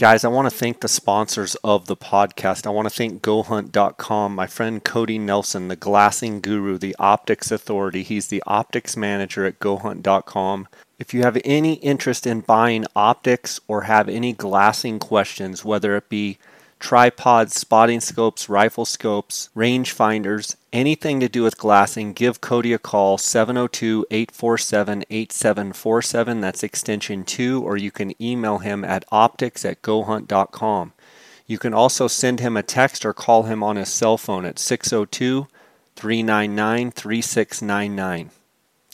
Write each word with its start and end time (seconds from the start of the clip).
Guys, 0.00 0.24
I 0.24 0.28
want 0.28 0.50
to 0.50 0.56
thank 0.56 0.80
the 0.80 0.88
sponsors 0.88 1.56
of 1.56 1.84
the 1.84 1.94
podcast. 1.94 2.66
I 2.66 2.70
want 2.70 2.88
to 2.88 2.94
thank 2.94 3.20
GoHunt.com, 3.20 4.34
my 4.34 4.46
friend 4.46 4.82
Cody 4.82 5.18
Nelson, 5.18 5.68
the 5.68 5.76
glassing 5.76 6.40
guru, 6.40 6.78
the 6.78 6.96
optics 6.98 7.50
authority. 7.50 8.02
He's 8.02 8.28
the 8.28 8.42
optics 8.46 8.96
manager 8.96 9.44
at 9.44 9.60
GoHunt.com. 9.60 10.68
If 10.98 11.12
you 11.12 11.20
have 11.20 11.36
any 11.44 11.74
interest 11.74 12.26
in 12.26 12.40
buying 12.40 12.86
optics 12.96 13.60
or 13.68 13.82
have 13.82 14.08
any 14.08 14.32
glassing 14.32 15.00
questions, 15.00 15.66
whether 15.66 15.94
it 15.96 16.08
be 16.08 16.38
tripods, 16.80 17.54
spotting 17.54 18.00
scopes, 18.00 18.48
rifle 18.48 18.84
scopes, 18.84 19.50
range 19.54 19.92
finders, 19.92 20.56
anything 20.72 21.20
to 21.20 21.28
do 21.28 21.42
with 21.42 21.58
glassing, 21.58 22.12
give 22.12 22.40
Cody 22.40 22.72
a 22.72 22.78
call 22.78 23.18
702 23.18 24.06
847 24.10 25.04
8747. 25.08 26.40
That's 26.40 26.62
extension 26.62 27.24
2, 27.24 27.62
or 27.62 27.76
you 27.76 27.90
can 27.90 28.20
email 28.20 28.58
him 28.58 28.84
at 28.84 29.04
optics 29.12 29.64
at 29.64 29.82
gohunt.com. 29.82 30.92
You 31.46 31.58
can 31.58 31.74
also 31.74 32.08
send 32.08 32.40
him 32.40 32.56
a 32.56 32.62
text 32.62 33.04
or 33.04 33.12
call 33.12 33.44
him 33.44 33.62
on 33.62 33.76
his 33.76 33.88
cell 33.88 34.16
phone 34.16 34.44
at 34.44 34.58
602 34.58 35.46
399 35.96 36.90
3699. 36.90 38.30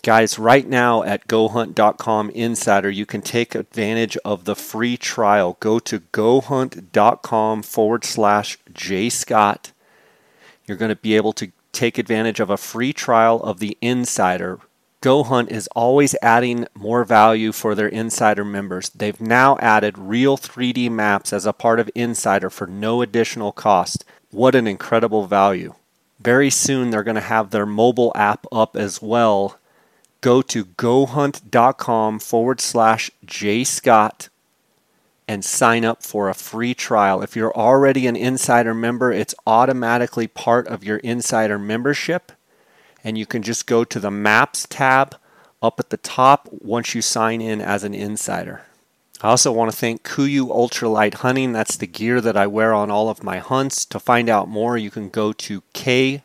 Guys, 0.07 0.39
right 0.39 0.69
now 0.69 1.03
at 1.03 1.27
GoHunt.com 1.27 2.31
Insider, 2.31 2.89
you 2.89 3.05
can 3.05 3.23
take 3.23 3.57
advantage 3.57 4.17
of 4.19 4.45
the 4.45 4.55
free 4.55 4.97
trial. 4.97 5.57
Go 5.59 5.81
to 5.81 5.99
GoHunt.com 5.99 7.65
forward 7.65 8.05
slash 8.05 8.57
JScott. 8.73 9.73
You're 10.65 10.77
going 10.77 10.91
to 10.91 10.95
be 10.95 11.17
able 11.17 11.33
to 11.33 11.51
take 11.73 11.99
advantage 11.99 12.39
of 12.39 12.51
a 12.51 12.57
free 12.57 12.93
trial 12.93 13.43
of 13.43 13.59
the 13.59 13.77
Insider. 13.81 14.61
GoHunt 15.03 15.51
is 15.51 15.69
always 15.75 16.15
adding 16.23 16.69
more 16.73 17.03
value 17.03 17.51
for 17.51 17.75
their 17.75 17.89
Insider 17.89 18.45
members. 18.45 18.91
They've 18.91 19.21
now 19.21 19.59
added 19.59 19.99
real 19.99 20.37
3D 20.39 20.89
maps 20.89 21.33
as 21.33 21.47
a 21.47 21.53
part 21.53 21.81
of 21.81 21.91
Insider 21.97 22.49
for 22.49 22.69
no 22.69 23.03
additional 23.03 23.51
cost. 23.51 24.05
What 24.31 24.55
an 24.55 24.69
incredible 24.69 25.27
value! 25.27 25.75
Very 26.21 26.51
soon, 26.51 26.91
they're 26.91 27.03
going 27.03 27.17
to 27.17 27.21
have 27.21 27.51
their 27.51 27.67
mobile 27.67 28.13
app 28.15 28.47
up 28.53 28.77
as 28.77 29.03
well 29.03 29.59
go 30.27 30.43
to 30.43 30.65
gohunt.com 30.65 32.19
forward 32.19 32.61
slash 32.61 33.13
jscott 33.25 34.29
and 35.29 35.45
sign 35.45 35.85
up 35.85 36.03
for 36.03 36.29
a 36.29 36.35
free 36.35 36.75
trial. 36.75 37.23
If 37.23 37.37
you're 37.37 37.57
already 37.57 38.09
an 38.09 38.17
insider 38.17 38.75
member, 38.75 39.13
it's 39.13 39.37
automatically 39.47 40.27
part 40.27 40.67
of 40.67 40.83
your 40.83 40.97
insider 40.97 41.61
membership. 41.61 42.33
And 43.05 43.17
you 43.17 43.25
can 43.25 43.43
just 43.43 43.69
go 43.69 43.85
to 43.85 44.01
the 44.01 44.11
Maps 44.11 44.67
tab 44.69 45.15
up 45.63 45.79
at 45.79 45.91
the 45.91 45.97
top 45.97 46.49
once 46.51 46.93
you 46.93 47.03
sign 47.03 47.41
in 47.41 47.61
as 47.61 47.85
an 47.85 47.95
insider. 47.95 48.63
I 49.23 49.29
also 49.29 49.53
want 49.53 49.71
to 49.71 49.77
thank 49.77 50.03
KUIU 50.03 50.49
Ultralight 50.49 51.15
Hunting. 51.15 51.53
That's 51.53 51.77
the 51.77 51.87
gear 51.87 52.21
that 52.21 52.37
I 52.37 52.49
wear 52.49 52.75
on 52.75 52.91
all 52.91 53.09
of 53.09 53.23
my 53.23 53.39
hunts. 53.39 53.85
To 53.85 54.01
find 54.01 54.29
out 54.29 54.49
more, 54.49 54.77
you 54.77 54.91
can 54.91 55.09
go 55.09 55.33
to 55.33 55.63
kuiu.com, 55.73 56.19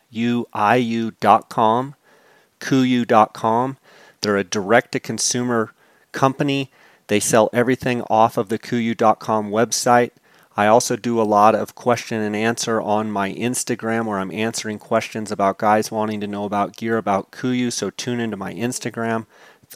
kuiu.com. 2.58 3.76
They're 4.22 4.36
a 4.36 4.44
direct 4.44 4.92
to 4.92 5.00
consumer 5.00 5.74
company. 6.12 6.70
They 7.08 7.20
sell 7.20 7.50
everything 7.52 8.02
off 8.08 8.36
of 8.36 8.48
the 8.48 8.58
KUIU.com 8.58 9.50
website. 9.50 10.12
I 10.56 10.66
also 10.66 10.96
do 10.96 11.20
a 11.20 11.24
lot 11.24 11.54
of 11.54 11.74
question 11.74 12.20
and 12.20 12.36
answer 12.36 12.80
on 12.80 13.10
my 13.10 13.32
Instagram 13.32 14.06
where 14.06 14.18
I'm 14.18 14.30
answering 14.30 14.78
questions 14.78 15.32
about 15.32 15.58
guys 15.58 15.90
wanting 15.90 16.20
to 16.20 16.26
know 16.26 16.44
about 16.44 16.76
gear 16.76 16.98
about 16.98 17.32
KUIU. 17.32 17.72
So 17.72 17.90
tune 17.90 18.20
into 18.20 18.36
my 18.36 18.52
Instagram. 18.52 19.26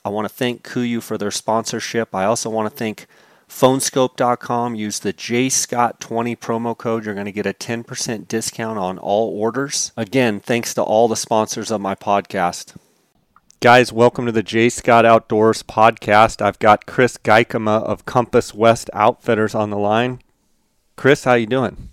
I 0.05 0.11
want 0.11 0.29
to 0.29 0.35
thank 0.35 0.63
KUIU 0.63 1.03
for 1.03 1.17
their 1.17 1.31
sponsorship. 1.31 2.15
I 2.15 2.25
also 2.25 2.51
want 2.51 2.71
to 2.71 2.77
thank 2.77 3.07
phoneskope.com. 3.49 4.75
Use 4.75 4.99
the 4.99 5.13
JScott20 5.13 6.39
promo 6.39 6.77
code. 6.77 7.05
You're 7.05 7.15
going 7.15 7.27
to 7.27 7.33
get 7.33 7.47
a 7.47 7.55
10% 7.55 8.29
discount 8.29 8.79
on 8.79 8.99
all 8.99 9.31
orders. 9.39 9.93
Again, 9.97 10.41
thanks 10.41 10.75
to 10.75 10.83
all 10.83 11.09
the 11.09 11.17
sponsors 11.17 11.71
of 11.71 11.81
my 11.81 11.95
podcast. 11.95 12.77
Guys, 13.61 13.91
welcome 13.91 14.27
to 14.27 14.33
the 14.33 14.43
J 14.43 14.69
Scott 14.69 15.07
Outdoors 15.07 15.63
podcast. 15.63 16.43
I've 16.43 16.59
got 16.59 16.85
Chris 16.85 17.17
Geikema 17.17 17.83
of 17.85 18.05
Compass 18.05 18.53
West 18.53 18.91
Outfitters 18.93 19.55
on 19.55 19.71
the 19.71 19.79
line. 19.79 20.21
Chris, 20.95 21.25
how 21.25 21.35
you 21.35 21.47
doing? 21.47 21.89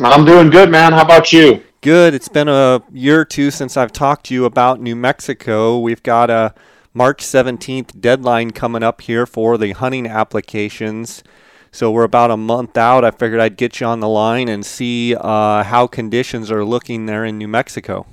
I'm 0.00 0.24
doing 0.24 0.48
good, 0.48 0.70
man. 0.70 0.92
How 0.92 1.02
about 1.02 1.32
you? 1.32 1.64
Good. 1.80 2.14
It's 2.14 2.28
been 2.28 2.46
a 2.46 2.84
year 2.92 3.22
or 3.22 3.24
two 3.24 3.50
since 3.50 3.76
I've 3.76 3.90
talked 3.90 4.26
to 4.26 4.34
you 4.34 4.44
about 4.44 4.80
New 4.80 4.94
Mexico. 4.94 5.76
We've 5.80 6.04
got 6.04 6.30
a 6.30 6.54
March 6.94 7.24
17th 7.24 8.00
deadline 8.00 8.52
coming 8.52 8.84
up 8.84 9.00
here 9.00 9.26
for 9.26 9.58
the 9.58 9.72
hunting 9.72 10.06
applications. 10.06 11.24
So 11.72 11.90
we're 11.90 12.04
about 12.04 12.30
a 12.30 12.36
month 12.36 12.78
out. 12.78 13.04
I 13.04 13.10
figured 13.10 13.40
I'd 13.40 13.56
get 13.56 13.80
you 13.80 13.88
on 13.88 13.98
the 13.98 14.08
line 14.08 14.48
and 14.48 14.64
see 14.64 15.16
uh, 15.16 15.64
how 15.64 15.88
conditions 15.88 16.48
are 16.52 16.64
looking 16.64 17.06
there 17.06 17.24
in 17.24 17.38
New 17.38 17.48
Mexico. 17.48 18.06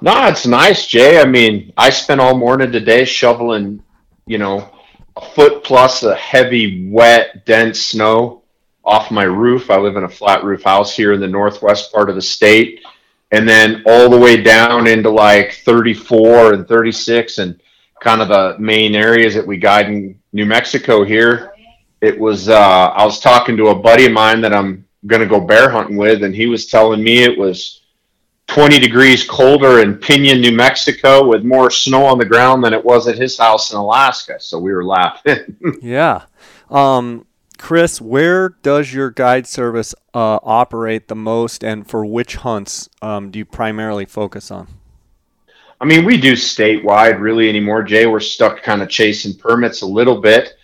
No, 0.00 0.26
it's 0.26 0.46
nice, 0.46 0.86
Jay. 0.86 1.20
I 1.20 1.24
mean, 1.24 1.72
I 1.76 1.90
spent 1.90 2.20
all 2.20 2.36
morning 2.36 2.72
today 2.72 3.04
shoveling, 3.04 3.82
you 4.26 4.38
know, 4.38 4.70
a 5.16 5.20
foot 5.20 5.62
plus 5.62 6.02
of 6.02 6.16
heavy, 6.16 6.88
wet, 6.90 7.44
dense 7.44 7.80
snow 7.80 8.42
off 8.84 9.10
my 9.10 9.24
roof. 9.24 9.70
I 9.70 9.78
live 9.78 9.96
in 9.96 10.04
a 10.04 10.08
flat 10.08 10.44
roof 10.44 10.64
house 10.64 10.96
here 10.96 11.12
in 11.12 11.20
the 11.20 11.28
northwest 11.28 11.92
part 11.92 12.10
of 12.10 12.16
the 12.16 12.22
state. 12.22 12.80
And 13.30 13.48
then 13.48 13.82
all 13.86 14.10
the 14.10 14.18
way 14.18 14.42
down 14.42 14.86
into 14.86 15.08
like 15.08 15.54
34 15.64 16.54
and 16.54 16.68
36 16.68 17.38
and 17.38 17.60
kind 18.00 18.20
of 18.20 18.28
the 18.28 18.56
main 18.58 18.94
areas 18.94 19.34
that 19.34 19.46
we 19.46 19.56
guide 19.56 19.86
in 19.86 20.18
New 20.32 20.44
Mexico 20.46 21.04
here. 21.04 21.52
It 22.00 22.18
was, 22.18 22.48
uh, 22.48 22.58
I 22.58 23.04
was 23.04 23.20
talking 23.20 23.56
to 23.56 23.68
a 23.68 23.74
buddy 23.74 24.06
of 24.06 24.12
mine 24.12 24.40
that 24.40 24.52
I'm 24.52 24.84
going 25.06 25.22
to 25.22 25.28
go 25.28 25.40
bear 25.40 25.70
hunting 25.70 25.96
with, 25.96 26.24
and 26.24 26.34
he 26.34 26.46
was 26.46 26.66
telling 26.66 27.02
me 27.02 27.22
it 27.22 27.38
was 27.38 27.81
20 28.52 28.80
degrees 28.80 29.24
colder 29.24 29.80
in 29.80 29.96
Piñon, 29.96 30.40
New 30.40 30.52
Mexico, 30.52 31.26
with 31.26 31.42
more 31.42 31.70
snow 31.70 32.04
on 32.04 32.18
the 32.18 32.24
ground 32.26 32.62
than 32.62 32.74
it 32.74 32.84
was 32.84 33.08
at 33.08 33.16
his 33.16 33.38
house 33.38 33.70
in 33.70 33.78
Alaska. 33.78 34.38
So 34.38 34.58
we 34.58 34.74
were 34.74 34.84
laughing. 34.84 35.56
yeah. 35.80 36.24
Um, 36.70 37.24
Chris, 37.56 37.98
where 37.98 38.50
does 38.50 38.92
your 38.92 39.10
guide 39.10 39.46
service 39.46 39.94
uh, 40.12 40.38
operate 40.42 41.08
the 41.08 41.14
most, 41.14 41.64
and 41.64 41.88
for 41.88 42.04
which 42.04 42.36
hunts 42.36 42.90
um, 43.00 43.30
do 43.30 43.38
you 43.38 43.46
primarily 43.46 44.04
focus 44.04 44.50
on? 44.50 44.68
I 45.80 45.86
mean, 45.86 46.04
we 46.04 46.18
do 46.18 46.34
statewide 46.34 47.20
really 47.20 47.48
anymore, 47.48 47.82
Jay. 47.82 48.04
We're 48.04 48.20
stuck 48.20 48.62
kind 48.62 48.82
of 48.82 48.90
chasing 48.90 49.34
permits 49.34 49.80
a 49.80 49.86
little 49.86 50.20
bit. 50.20 50.56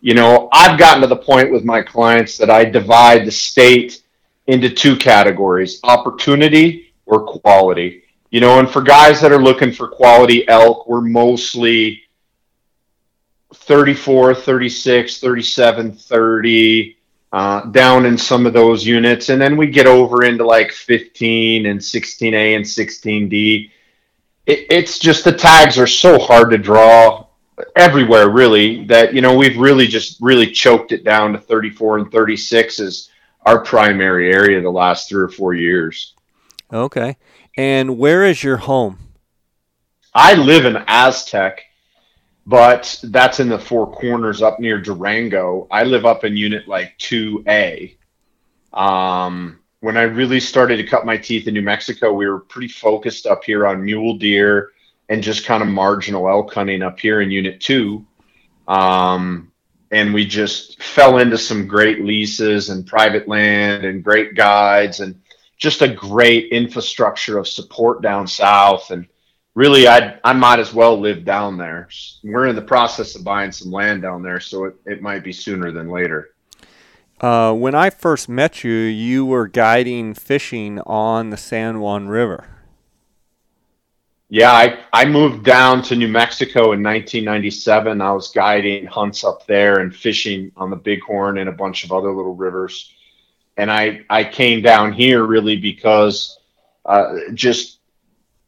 You 0.00 0.14
know, 0.14 0.48
I've 0.50 0.80
gotten 0.80 1.00
to 1.02 1.06
the 1.06 1.14
point 1.14 1.52
with 1.52 1.64
my 1.64 1.80
clients 1.80 2.38
that 2.38 2.50
I 2.50 2.64
divide 2.64 3.24
the 3.24 3.30
state 3.30 4.02
into 4.48 4.68
two 4.68 4.96
categories 4.96 5.78
opportunity 5.84 6.85
or 7.06 7.24
quality. 7.24 8.02
You 8.30 8.40
know, 8.40 8.58
and 8.58 8.68
for 8.68 8.82
guys 8.82 9.20
that 9.20 9.32
are 9.32 9.42
looking 9.42 9.72
for 9.72 9.88
quality 9.88 10.46
elk, 10.48 10.86
we're 10.88 11.00
mostly 11.00 12.02
34, 13.54 14.34
36, 14.34 15.20
37, 15.20 15.92
30, 15.92 16.96
uh, 17.32 17.66
down 17.66 18.06
in 18.06 18.18
some 18.18 18.46
of 18.46 18.52
those 18.52 18.86
units. 18.86 19.28
And 19.28 19.40
then 19.40 19.56
we 19.56 19.68
get 19.68 19.86
over 19.86 20.24
into 20.24 20.44
like 20.44 20.72
15 20.72 21.66
and 21.66 21.80
16A 21.80 22.56
and 22.56 22.64
16D. 22.64 23.70
It, 24.46 24.66
it's 24.70 24.98
just 24.98 25.24
the 25.24 25.32
tags 25.32 25.78
are 25.78 25.86
so 25.86 26.18
hard 26.18 26.50
to 26.50 26.58
draw 26.58 27.26
everywhere, 27.74 28.28
really, 28.28 28.84
that, 28.86 29.14
you 29.14 29.20
know, 29.20 29.34
we've 29.34 29.56
really 29.56 29.86
just 29.86 30.20
really 30.20 30.50
choked 30.50 30.92
it 30.92 31.04
down 31.04 31.32
to 31.32 31.38
34 31.38 31.98
and 31.98 32.12
36 32.12 32.80
as 32.80 33.08
our 33.46 33.62
primary 33.62 34.32
area 34.32 34.60
the 34.60 34.70
last 34.70 35.08
three 35.08 35.22
or 35.22 35.28
four 35.28 35.54
years. 35.54 36.15
Okay. 36.72 37.16
And 37.56 37.98
where 37.98 38.24
is 38.24 38.42
your 38.42 38.56
home? 38.56 38.98
I 40.14 40.34
live 40.34 40.64
in 40.64 40.82
Aztec, 40.86 41.62
but 42.46 42.98
that's 43.04 43.40
in 43.40 43.48
the 43.48 43.58
Four 43.58 43.92
Corners 43.92 44.42
up 44.42 44.58
near 44.58 44.80
Durango. 44.80 45.68
I 45.70 45.84
live 45.84 46.06
up 46.06 46.24
in 46.24 46.36
unit 46.36 46.66
like 46.66 46.96
2A. 46.98 47.96
Um, 48.72 49.58
when 49.80 49.96
I 49.96 50.02
really 50.02 50.40
started 50.40 50.78
to 50.78 50.86
cut 50.86 51.06
my 51.06 51.16
teeth 51.16 51.46
in 51.48 51.54
New 51.54 51.62
Mexico, 51.62 52.12
we 52.12 52.26
were 52.26 52.40
pretty 52.40 52.68
focused 52.68 53.26
up 53.26 53.44
here 53.44 53.66
on 53.66 53.84
mule 53.84 54.16
deer 54.16 54.72
and 55.08 55.22
just 55.22 55.44
kind 55.44 55.62
of 55.62 55.68
marginal 55.68 56.28
elk 56.28 56.52
hunting 56.52 56.82
up 56.82 56.98
here 56.98 57.20
in 57.20 57.30
unit 57.30 57.60
2. 57.60 58.04
Um, 58.66 59.52
and 59.90 60.12
we 60.12 60.26
just 60.26 60.82
fell 60.82 61.18
into 61.18 61.38
some 61.38 61.66
great 61.66 62.04
leases 62.04 62.70
and 62.70 62.86
private 62.86 63.28
land 63.28 63.84
and 63.84 64.02
great 64.02 64.34
guides 64.34 65.00
and 65.00 65.20
just 65.56 65.82
a 65.82 65.88
great 65.88 66.52
infrastructure 66.52 67.38
of 67.38 67.48
support 67.48 68.02
down 68.02 68.26
south 68.26 68.90
and 68.90 69.06
really 69.54 69.88
I 69.88 70.18
I 70.22 70.32
might 70.32 70.60
as 70.60 70.72
well 70.72 71.00
live 71.00 71.24
down 71.24 71.56
there. 71.56 71.88
We're 72.22 72.46
in 72.46 72.54
the 72.54 72.62
process 72.62 73.16
of 73.16 73.24
buying 73.24 73.50
some 73.50 73.72
land 73.72 74.02
down 74.02 74.22
there, 74.22 74.38
so 74.38 74.66
it, 74.66 74.76
it 74.86 75.02
might 75.02 75.24
be 75.24 75.32
sooner 75.32 75.72
than 75.72 75.90
later. 75.90 76.30
Uh, 77.20 77.52
when 77.54 77.74
I 77.74 77.90
first 77.90 78.28
met 78.28 78.62
you, 78.62 78.72
you 78.72 79.24
were 79.24 79.48
guiding 79.48 80.12
fishing 80.12 80.78
on 80.80 81.30
the 81.30 81.38
San 81.38 81.80
Juan 81.80 82.08
River. 82.08 82.46
Yeah, 84.28 84.52
I, 84.52 84.80
I 84.92 85.04
moved 85.04 85.44
down 85.44 85.82
to 85.84 85.96
New 85.96 86.08
Mexico 86.08 86.72
in 86.72 86.82
1997. 86.82 88.00
I 88.00 88.12
was 88.12 88.30
guiding 88.32 88.84
hunts 88.84 89.22
up 89.22 89.46
there 89.46 89.78
and 89.78 89.94
fishing 89.94 90.50
on 90.56 90.68
the 90.68 90.76
Bighorn 90.76 91.38
and 91.38 91.48
a 91.48 91.52
bunch 91.52 91.84
of 91.84 91.92
other 91.92 92.12
little 92.12 92.34
rivers. 92.34 92.92
And 93.56 93.70
I, 93.70 94.02
I 94.10 94.24
came 94.24 94.62
down 94.62 94.92
here 94.92 95.24
really 95.24 95.56
because 95.56 96.38
uh, 96.84 97.14
just 97.34 97.80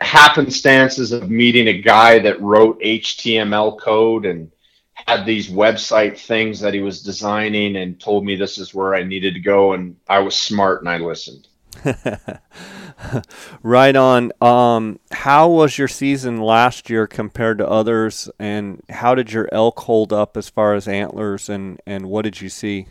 happenstances 0.00 1.12
of 1.12 1.31
meeting 1.31 1.69
a 1.69 1.81
guy 1.81 2.19
that 2.20 2.40
wrote 2.40 2.81
HTML 2.81 3.81
code 3.81 4.26
and 4.26 4.50
had 4.93 5.25
these 5.25 5.49
website 5.49 6.19
things 6.19 6.60
that 6.60 6.75
he 6.75 6.81
was 6.81 7.02
designing 7.02 7.76
and 7.76 8.00
told 8.00 8.25
me 8.25 8.37
this 8.37 8.58
is 8.58 8.75
where 8.75 8.94
I 8.94 9.02
needed 9.02 9.34
to 9.34 9.40
go. 9.40 9.72
And 9.72 9.96
I 10.08 10.19
was 10.20 10.37
smart 10.37 10.81
and 10.81 10.88
I 10.88 10.99
listened. 10.99 11.49
right 13.62 13.96
on. 13.96 14.32
Um, 14.40 14.99
how 15.12 15.49
was 15.49 15.78
your 15.78 15.88
season 15.88 16.40
last 16.40 16.90
year 16.90 17.06
compared 17.06 17.58
to 17.58 17.69
others, 17.69 18.28
and 18.38 18.82
how 18.88 19.14
did 19.14 19.32
your 19.32 19.49
elk 19.52 19.81
hold 19.81 20.12
up 20.12 20.37
as 20.37 20.49
far 20.49 20.75
as 20.75 20.88
antlers, 20.88 21.49
and 21.49 21.81
and 21.87 22.06
what 22.06 22.22
did 22.22 22.40
you 22.40 22.49
see? 22.49 22.87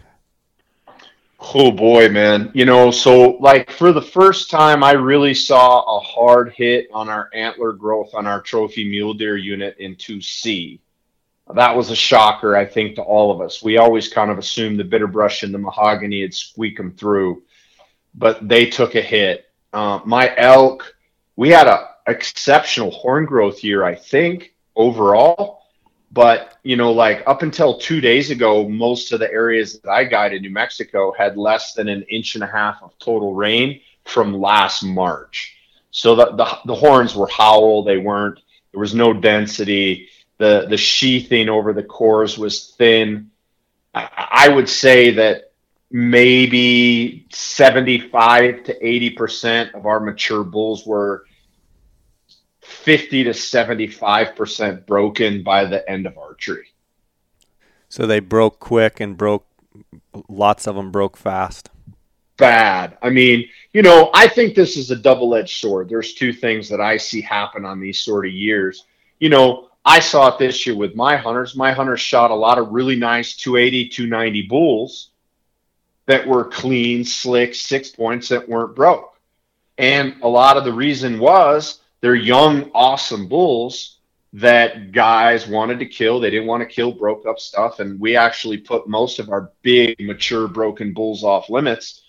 Oh 1.40 1.72
boy, 1.72 2.10
man. 2.10 2.52
You 2.54 2.66
know, 2.66 2.90
so 2.90 3.38
like 3.40 3.70
for 3.72 3.92
the 3.92 4.02
first 4.02 4.50
time, 4.50 4.84
I 4.84 4.94
really 4.94 5.34
saw 5.34 5.82
a 5.82 6.00
hard 6.00 6.54
hit 6.54 6.88
on 6.92 7.10
our 7.10 7.30
antler 7.34 7.74
growth 7.74 8.16
on 8.16 8.26
our 8.26 8.42
trophy 8.42 8.90
mule 8.90 9.14
deer 9.14 9.38
unit 9.38 9.78
in 9.78 9.96
2C. 9.96 10.80
That 11.54 11.76
was 11.76 11.92
a 11.92 11.96
shocker, 11.96 12.58
I 12.58 12.66
think, 12.66 12.96
to 12.96 13.02
all 13.02 13.32
of 13.32 13.40
us. 13.40 13.64
We 13.64 13.78
always 13.78 14.10
kind 14.10 14.32
of 14.32 14.38
assumed 14.38 14.80
the 14.80 14.84
bitter 14.84 15.08
brush 15.08 15.44
and 15.44 15.54
the 15.54 15.60
mahogany 15.60 16.22
had 16.22 16.34
squeaked 16.34 16.78
them 16.78 16.92
through, 16.92 17.44
but 18.16 18.46
they 18.48 18.66
took 18.66 18.96
a 18.96 19.02
hit. 19.02 19.46
Uh, 19.72 20.00
my 20.06 20.34
elk, 20.38 20.96
we 21.36 21.50
had 21.50 21.68
a 21.68 21.92
exceptional 22.08 22.92
horn 22.92 23.26
growth 23.26 23.64
year, 23.64 23.84
I 23.84 23.96
think, 23.96 24.56
overall. 24.76 25.67
But 26.12 26.58
you 26.64 26.76
know, 26.76 26.92
like 26.92 27.24
up 27.28 27.42
until 27.42 27.78
two 27.78 28.02
days 28.02 28.32
ago, 28.32 28.68
most 28.68 29.12
of 29.12 29.20
the 29.20 29.32
areas 29.32 29.80
that 29.80 29.90
I 29.90 30.06
guided 30.06 30.38
in 30.38 30.42
New 30.44 30.52
Mexico 30.52 31.14
had 31.18 31.38
less 31.38 31.74
than 31.74 31.90
an 31.90 32.04
inch 32.04 32.36
and 32.36 32.44
a 32.44 32.48
half 32.48 32.82
of 32.82 32.98
total 33.00 33.34
rain 33.34 33.82
from 34.06 34.40
last 34.40 34.84
March. 34.84 35.56
So 35.92 36.16
the 36.16 36.32
the, 36.32 36.58
the 36.66 36.76
horns 36.76 37.16
were 37.16 37.28
howl. 37.28 37.84
They 37.84 37.98
weren't. 37.98 38.40
There 38.72 38.80
was 38.80 38.96
no 38.96 39.14
density. 39.14 40.10
The 40.38 40.68
the 40.70 40.78
sheathing 40.78 41.50
over 41.50 41.74
the 41.74 41.84
cores 41.84 42.38
was 42.38 42.76
thin. 42.78 43.32
I, 43.94 44.30
I 44.32 44.50
would 44.50 44.70
say 44.70 45.12
that 45.12 45.52
maybe 45.90 47.26
75 47.32 48.64
to 48.66 48.80
80% 48.80 49.74
of 49.74 49.86
our 49.86 50.00
mature 50.00 50.44
bulls 50.44 50.86
were 50.86 51.26
50 52.68 53.24
to 53.24 53.30
75% 53.30 54.86
broken 54.86 55.42
by 55.42 55.66
the 55.66 55.90
end 55.90 56.06
of 56.06 56.18
archery. 56.18 56.68
So 57.90 58.06
they 58.06 58.20
broke 58.20 58.60
quick 58.60 59.00
and 59.00 59.16
broke, 59.16 59.46
lots 60.28 60.68
of 60.68 60.76
them 60.76 60.92
broke 60.92 61.16
fast. 61.16 61.70
Bad. 62.36 62.98
I 63.02 63.10
mean, 63.10 63.48
you 63.74 63.82
know, 63.82 64.12
I 64.14 64.28
think 64.28 64.54
this 64.54 64.76
is 64.76 64.92
a 64.92 64.96
double 64.96 65.34
edged 65.34 65.60
sword. 65.60 65.90
There's 65.90 66.14
two 66.14 66.34
things 66.34 66.70
that 66.70 66.82
I 66.82 66.98
see 66.98 67.22
happen 67.22 67.66
on 67.66 67.80
these 67.80 68.00
sort 68.00 68.28
of 68.28 68.34
years. 68.34 68.86
You 69.20 69.30
know, 69.30 69.70
I 69.86 70.00
saw 70.00 70.28
it 70.28 70.38
this 70.38 70.68
year 70.68 70.76
with 70.76 70.96
my 70.96 71.16
hunters. 71.16 71.56
My 71.56 71.72
hunters 71.72 72.02
shot 72.02 72.32
a 72.32 72.36
lot 72.36 72.60
of 72.60 72.72
really 72.72 72.98
nice 72.98 73.36
280, 73.38 73.88
290 73.90 74.42
bulls 74.44 75.12
that 76.06 76.28
were 76.28 76.46
clean, 76.46 77.06
slick, 77.06 77.56
six 77.56 77.90
points 77.90 78.28
that 78.28 78.48
weren't 78.48 78.76
broke. 78.76 79.14
And 79.78 80.16
a 80.22 80.28
lot 80.28 80.58
of 80.58 80.66
the 80.66 80.74
reason 80.74 81.20
was 81.20 81.80
they're 82.02 82.16
young, 82.16 82.72
awesome 82.74 83.28
bulls 83.28 83.98
that 84.34 84.92
guys 84.92 85.48
wanted 85.48 85.80
to 85.80 85.86
kill. 85.86 86.20
They 86.20 86.30
didn't 86.30 86.48
want 86.48 86.62
to 86.62 86.74
kill 86.74 86.92
broke 86.92 87.26
up 87.26 87.40
stuff. 87.40 87.80
And 87.80 88.00
we 88.00 88.16
actually 88.16 88.58
put 88.58 88.88
most 88.88 89.20
of 89.20 89.30
our 89.30 89.52
big, 89.62 89.96
mature, 90.00 90.48
broken 90.48 90.94
bulls 90.94 91.24
off 91.24 91.50
limits. 91.50 92.04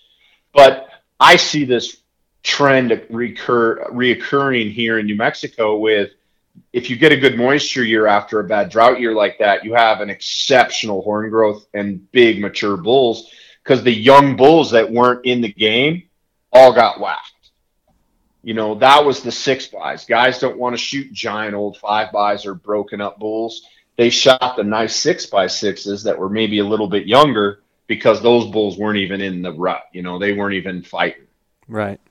But 0.53 0.89
I 1.19 1.37
see 1.37 1.65
this 1.65 1.97
trend 2.43 3.05
recur 3.09 3.83
reoccurring 3.91 4.71
here 4.71 4.99
in 4.99 5.05
New 5.05 5.15
Mexico 5.15 5.77
with 5.77 6.11
if 6.73 6.89
you 6.89 6.97
get 6.97 7.11
a 7.11 7.17
good 7.17 7.37
moisture 7.37 7.83
year 7.83 8.05
after 8.05 8.39
a 8.39 8.43
bad 8.43 8.69
drought 8.69 8.99
year 8.99 9.13
like 9.13 9.37
that, 9.39 9.63
you 9.63 9.73
have 9.73 10.01
an 10.01 10.09
exceptional 10.09 11.01
horn 11.01 11.29
growth 11.29 11.65
and 11.73 12.11
big 12.11 12.41
mature 12.41 12.77
bulls 12.77 13.31
because 13.63 13.83
the 13.83 13.93
young 13.93 14.35
bulls 14.35 14.71
that 14.71 14.91
weren't 14.91 15.25
in 15.25 15.41
the 15.41 15.51
game 15.51 16.03
all 16.51 16.73
got 16.73 16.99
whacked. 16.99 17.28
You 18.49 18.55
know, 18.55 18.73
that 18.79 19.05
was 19.05 19.21
the 19.21 19.31
six 19.31 19.67
buys. 19.67 20.05
Guys 20.05 20.39
don't 20.39 20.57
want 20.57 20.73
to 20.73 20.83
shoot 20.83 21.13
giant 21.13 21.53
old 21.53 21.77
five 21.77 22.11
buys 22.11 22.47
or 22.47 22.55
broken 22.55 22.99
up 22.99 23.19
bulls. 23.19 23.61
They 23.95 24.09
shot 24.09 24.55
the 24.57 24.63
nice 24.63 24.95
six 24.95 25.27
by 25.27 25.45
sixes 25.45 26.01
that 26.01 26.17
were 26.17 26.31
maybe 26.31 26.57
a 26.57 26.65
little 26.65 26.87
bit 26.87 27.05
younger 27.05 27.61
because 27.85 28.23
those 28.23 28.47
bulls 28.47 28.75
weren't 28.75 28.97
even 28.97 29.21
in 29.21 29.43
the 29.43 29.53
rut. 29.53 29.83
You 29.93 30.01
know, 30.01 30.17
they 30.17 30.33
weren't 30.33 30.55
even 30.55 30.81
fighting. 30.81 31.27
Right. 31.67 32.01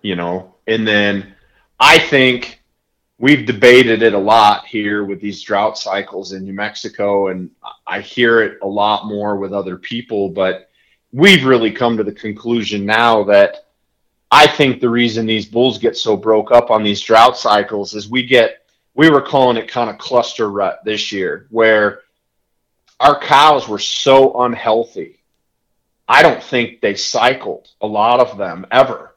You 0.00 0.16
know, 0.16 0.54
and 0.66 0.88
then 0.88 1.34
I 1.78 1.98
think 1.98 2.62
we've 3.18 3.44
debated 3.44 4.02
it 4.02 4.14
a 4.14 4.18
lot 4.18 4.64
here 4.64 5.04
with 5.04 5.20
these 5.20 5.42
drought 5.42 5.76
cycles 5.76 6.32
in 6.32 6.44
New 6.44 6.54
Mexico, 6.54 7.28
and 7.28 7.50
I 7.86 8.00
hear 8.00 8.40
it 8.40 8.60
a 8.62 8.66
lot 8.66 9.04
more 9.04 9.36
with 9.36 9.52
other 9.52 9.76
people. 9.76 10.30
But 10.30 10.70
we've 11.12 11.44
really 11.44 11.72
come 11.72 11.98
to 11.98 12.04
the 12.04 12.12
conclusion 12.12 12.86
now 12.86 13.24
that 13.24 13.65
I 14.30 14.46
think 14.46 14.80
the 14.80 14.88
reason 14.88 15.26
these 15.26 15.46
bulls 15.46 15.78
get 15.78 15.96
so 15.96 16.16
broke 16.16 16.50
up 16.50 16.70
on 16.70 16.82
these 16.82 17.00
drought 17.00 17.38
cycles 17.38 17.94
is 17.94 18.08
we 18.08 18.26
get 18.26 18.62
we 18.94 19.10
were 19.10 19.22
calling 19.22 19.56
it 19.56 19.68
kind 19.68 19.90
of 19.90 19.98
cluster 19.98 20.50
rut 20.50 20.80
this 20.84 21.12
year, 21.12 21.46
where 21.50 22.00
our 22.98 23.20
cows 23.20 23.68
were 23.68 23.78
so 23.78 24.42
unhealthy. 24.42 25.20
I 26.08 26.22
don't 26.22 26.42
think 26.42 26.80
they 26.80 26.94
cycled 26.94 27.68
a 27.80 27.86
lot 27.86 28.20
of 28.20 28.38
them 28.38 28.66
ever 28.70 29.16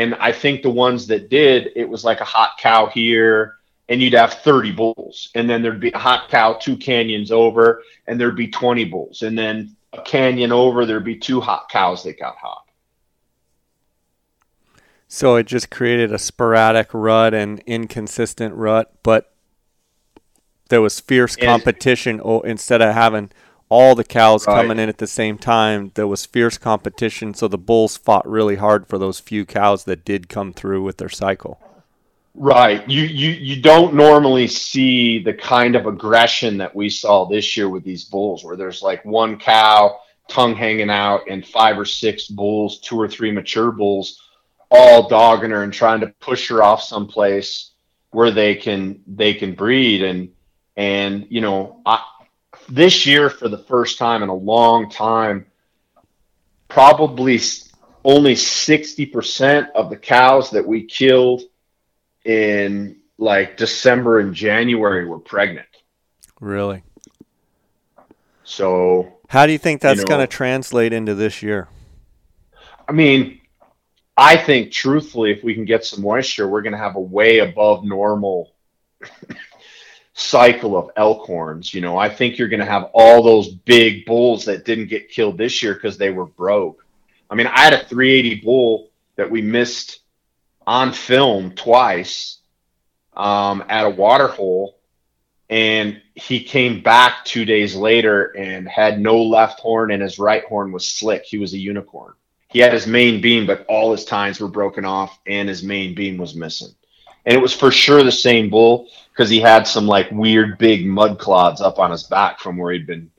and 0.00 0.14
I 0.14 0.32
think 0.32 0.62
the 0.62 0.70
ones 0.70 1.06
that 1.08 1.28
did, 1.28 1.72
it 1.76 1.86
was 1.86 2.04
like 2.04 2.22
a 2.22 2.24
hot 2.24 2.52
cow 2.58 2.86
here, 2.86 3.56
and 3.90 4.00
you'd 4.00 4.14
have 4.14 4.32
30 4.32 4.72
bulls. 4.72 5.30
And 5.34 5.48
then 5.48 5.60
there'd 5.60 5.78
be 5.78 5.92
a 5.92 5.98
hot 5.98 6.30
cow 6.30 6.54
two 6.54 6.78
canyons 6.78 7.30
over, 7.30 7.82
and 8.06 8.18
there'd 8.18 8.34
be 8.34 8.48
20 8.48 8.86
bulls. 8.86 9.20
And 9.20 9.36
then 9.36 9.76
a 9.92 10.00
canyon 10.00 10.52
over, 10.52 10.86
there'd 10.86 11.04
be 11.04 11.18
two 11.18 11.38
hot 11.38 11.68
cows 11.68 12.02
that 12.04 12.18
got 12.18 12.36
hot. 12.36 12.59
So 15.12 15.34
it 15.34 15.48
just 15.48 15.70
created 15.70 16.12
a 16.12 16.20
sporadic 16.20 16.94
rut 16.94 17.34
and 17.34 17.58
inconsistent 17.66 18.54
rut, 18.54 18.92
but 19.02 19.32
there 20.68 20.80
was 20.80 21.00
fierce 21.00 21.34
competition. 21.34 22.20
oh, 22.24 22.42
instead 22.42 22.80
of 22.80 22.94
having 22.94 23.32
all 23.68 23.96
the 23.96 24.04
cows 24.04 24.46
right. 24.46 24.54
coming 24.54 24.78
in 24.78 24.88
at 24.88 24.98
the 24.98 25.08
same 25.08 25.36
time. 25.36 25.90
There 25.94 26.06
was 26.06 26.26
fierce 26.26 26.58
competition, 26.58 27.34
so 27.34 27.48
the 27.48 27.58
bulls 27.58 27.96
fought 27.96 28.26
really 28.26 28.54
hard 28.54 28.86
for 28.86 28.98
those 28.98 29.18
few 29.18 29.44
cows 29.44 29.82
that 29.84 30.04
did 30.04 30.28
come 30.28 30.52
through 30.52 30.84
with 30.84 30.98
their 30.98 31.08
cycle. 31.08 31.58
Right. 32.36 32.88
You 32.88 33.02
you 33.02 33.30
you 33.30 33.60
don't 33.60 33.94
normally 33.94 34.46
see 34.46 35.18
the 35.18 35.34
kind 35.34 35.74
of 35.74 35.86
aggression 35.86 36.56
that 36.58 36.74
we 36.74 36.88
saw 36.88 37.24
this 37.24 37.56
year 37.56 37.68
with 37.68 37.82
these 37.82 38.04
bulls 38.04 38.44
where 38.44 38.56
there's 38.56 38.80
like 38.80 39.04
one 39.04 39.40
cow 39.40 39.98
tongue 40.28 40.54
hanging 40.54 40.90
out 40.90 41.22
and 41.28 41.44
five 41.44 41.76
or 41.76 41.84
six 41.84 42.28
bulls, 42.28 42.78
two 42.78 42.96
or 42.96 43.08
three 43.08 43.32
mature 43.32 43.72
bulls 43.72 44.20
all 44.70 45.08
dogging 45.08 45.50
her 45.50 45.62
and 45.62 45.72
trying 45.72 46.00
to 46.00 46.08
push 46.20 46.48
her 46.48 46.62
off 46.62 46.82
someplace 46.82 47.72
where 48.10 48.30
they 48.30 48.54
can 48.54 49.02
they 49.06 49.34
can 49.34 49.54
breed 49.54 50.02
and 50.02 50.30
and 50.76 51.26
you 51.30 51.40
know 51.40 51.80
I 51.84 52.02
this 52.70 53.06
year 53.06 53.28
for 53.28 53.48
the 53.48 53.58
first 53.58 53.98
time 53.98 54.22
in 54.22 54.28
a 54.28 54.34
long 54.34 54.90
time, 54.90 55.46
probably 56.68 57.40
only 58.04 58.34
60% 58.34 59.72
of 59.72 59.90
the 59.90 59.96
cows 59.96 60.50
that 60.50 60.66
we 60.66 60.84
killed 60.84 61.42
in 62.24 62.96
like 63.18 63.56
December 63.56 64.20
and 64.20 64.34
January 64.34 65.04
were 65.04 65.18
pregnant. 65.18 65.66
Really? 66.40 66.82
So, 68.44 69.18
how 69.28 69.46
do 69.46 69.52
you 69.52 69.58
think 69.58 69.80
that's 69.80 69.98
you 69.98 70.04
know, 70.04 70.08
going 70.08 70.20
to 70.20 70.26
translate 70.26 70.92
into 70.92 71.14
this 71.14 71.42
year? 71.42 71.68
I 72.88 72.92
mean, 72.92 73.39
I 74.20 74.36
think 74.36 74.70
truthfully, 74.70 75.30
if 75.30 75.42
we 75.42 75.54
can 75.54 75.64
get 75.64 75.82
some 75.82 76.02
moisture, 76.02 76.46
we're 76.46 76.60
going 76.60 76.74
to 76.74 76.78
have 76.78 76.96
a 76.96 77.00
way 77.00 77.38
above 77.38 77.84
normal 77.86 78.52
cycle 80.12 80.76
of 80.76 80.90
elk 80.94 81.24
horns. 81.24 81.72
You 81.72 81.80
know, 81.80 81.96
I 81.96 82.10
think 82.10 82.36
you're 82.36 82.50
going 82.50 82.60
to 82.60 82.66
have 82.66 82.90
all 82.92 83.22
those 83.22 83.48
big 83.48 84.04
bulls 84.04 84.44
that 84.44 84.66
didn't 84.66 84.88
get 84.88 85.08
killed 85.08 85.38
this 85.38 85.62
year 85.62 85.72
because 85.72 85.96
they 85.96 86.10
were 86.10 86.26
broke. 86.26 86.84
I 87.30 87.34
mean, 87.34 87.46
I 87.46 87.60
had 87.60 87.72
a 87.72 87.82
380 87.82 88.42
bull 88.42 88.90
that 89.16 89.30
we 89.30 89.40
missed 89.40 90.00
on 90.66 90.92
film 90.92 91.52
twice 91.52 92.40
um, 93.16 93.64
at 93.70 93.86
a 93.86 93.90
water 93.90 94.28
hole, 94.28 94.76
and 95.48 96.02
he 96.14 96.44
came 96.44 96.82
back 96.82 97.24
two 97.24 97.46
days 97.46 97.74
later 97.74 98.36
and 98.36 98.68
had 98.68 99.00
no 99.00 99.22
left 99.22 99.60
horn, 99.60 99.90
and 99.92 100.02
his 100.02 100.18
right 100.18 100.44
horn 100.44 100.72
was 100.72 100.86
slick. 100.86 101.24
He 101.24 101.38
was 101.38 101.54
a 101.54 101.58
unicorn. 101.58 102.12
He 102.50 102.58
had 102.58 102.72
his 102.72 102.86
main 102.86 103.20
beam, 103.20 103.46
but 103.46 103.64
all 103.68 103.92
his 103.92 104.04
tines 104.04 104.40
were 104.40 104.48
broken 104.48 104.84
off, 104.84 105.18
and 105.26 105.48
his 105.48 105.62
main 105.62 105.94
beam 105.94 106.18
was 106.18 106.34
missing 106.34 106.74
and 107.24 107.36
it 107.36 107.40
was 107.40 107.54
for 107.54 107.70
sure 107.70 108.02
the 108.02 108.12
same 108.12 108.50
bull 108.50 108.88
because 109.12 109.30
he 109.30 109.40
had 109.40 109.66
some 109.66 109.86
like 109.86 110.10
weird 110.10 110.58
big 110.58 110.86
mud 110.86 111.18
clods 111.18 111.60
up 111.60 111.78
on 111.78 111.90
his 111.90 112.04
back 112.04 112.40
from 112.40 112.56
where 112.56 112.72
he'd 112.72 112.86
been 112.86 113.10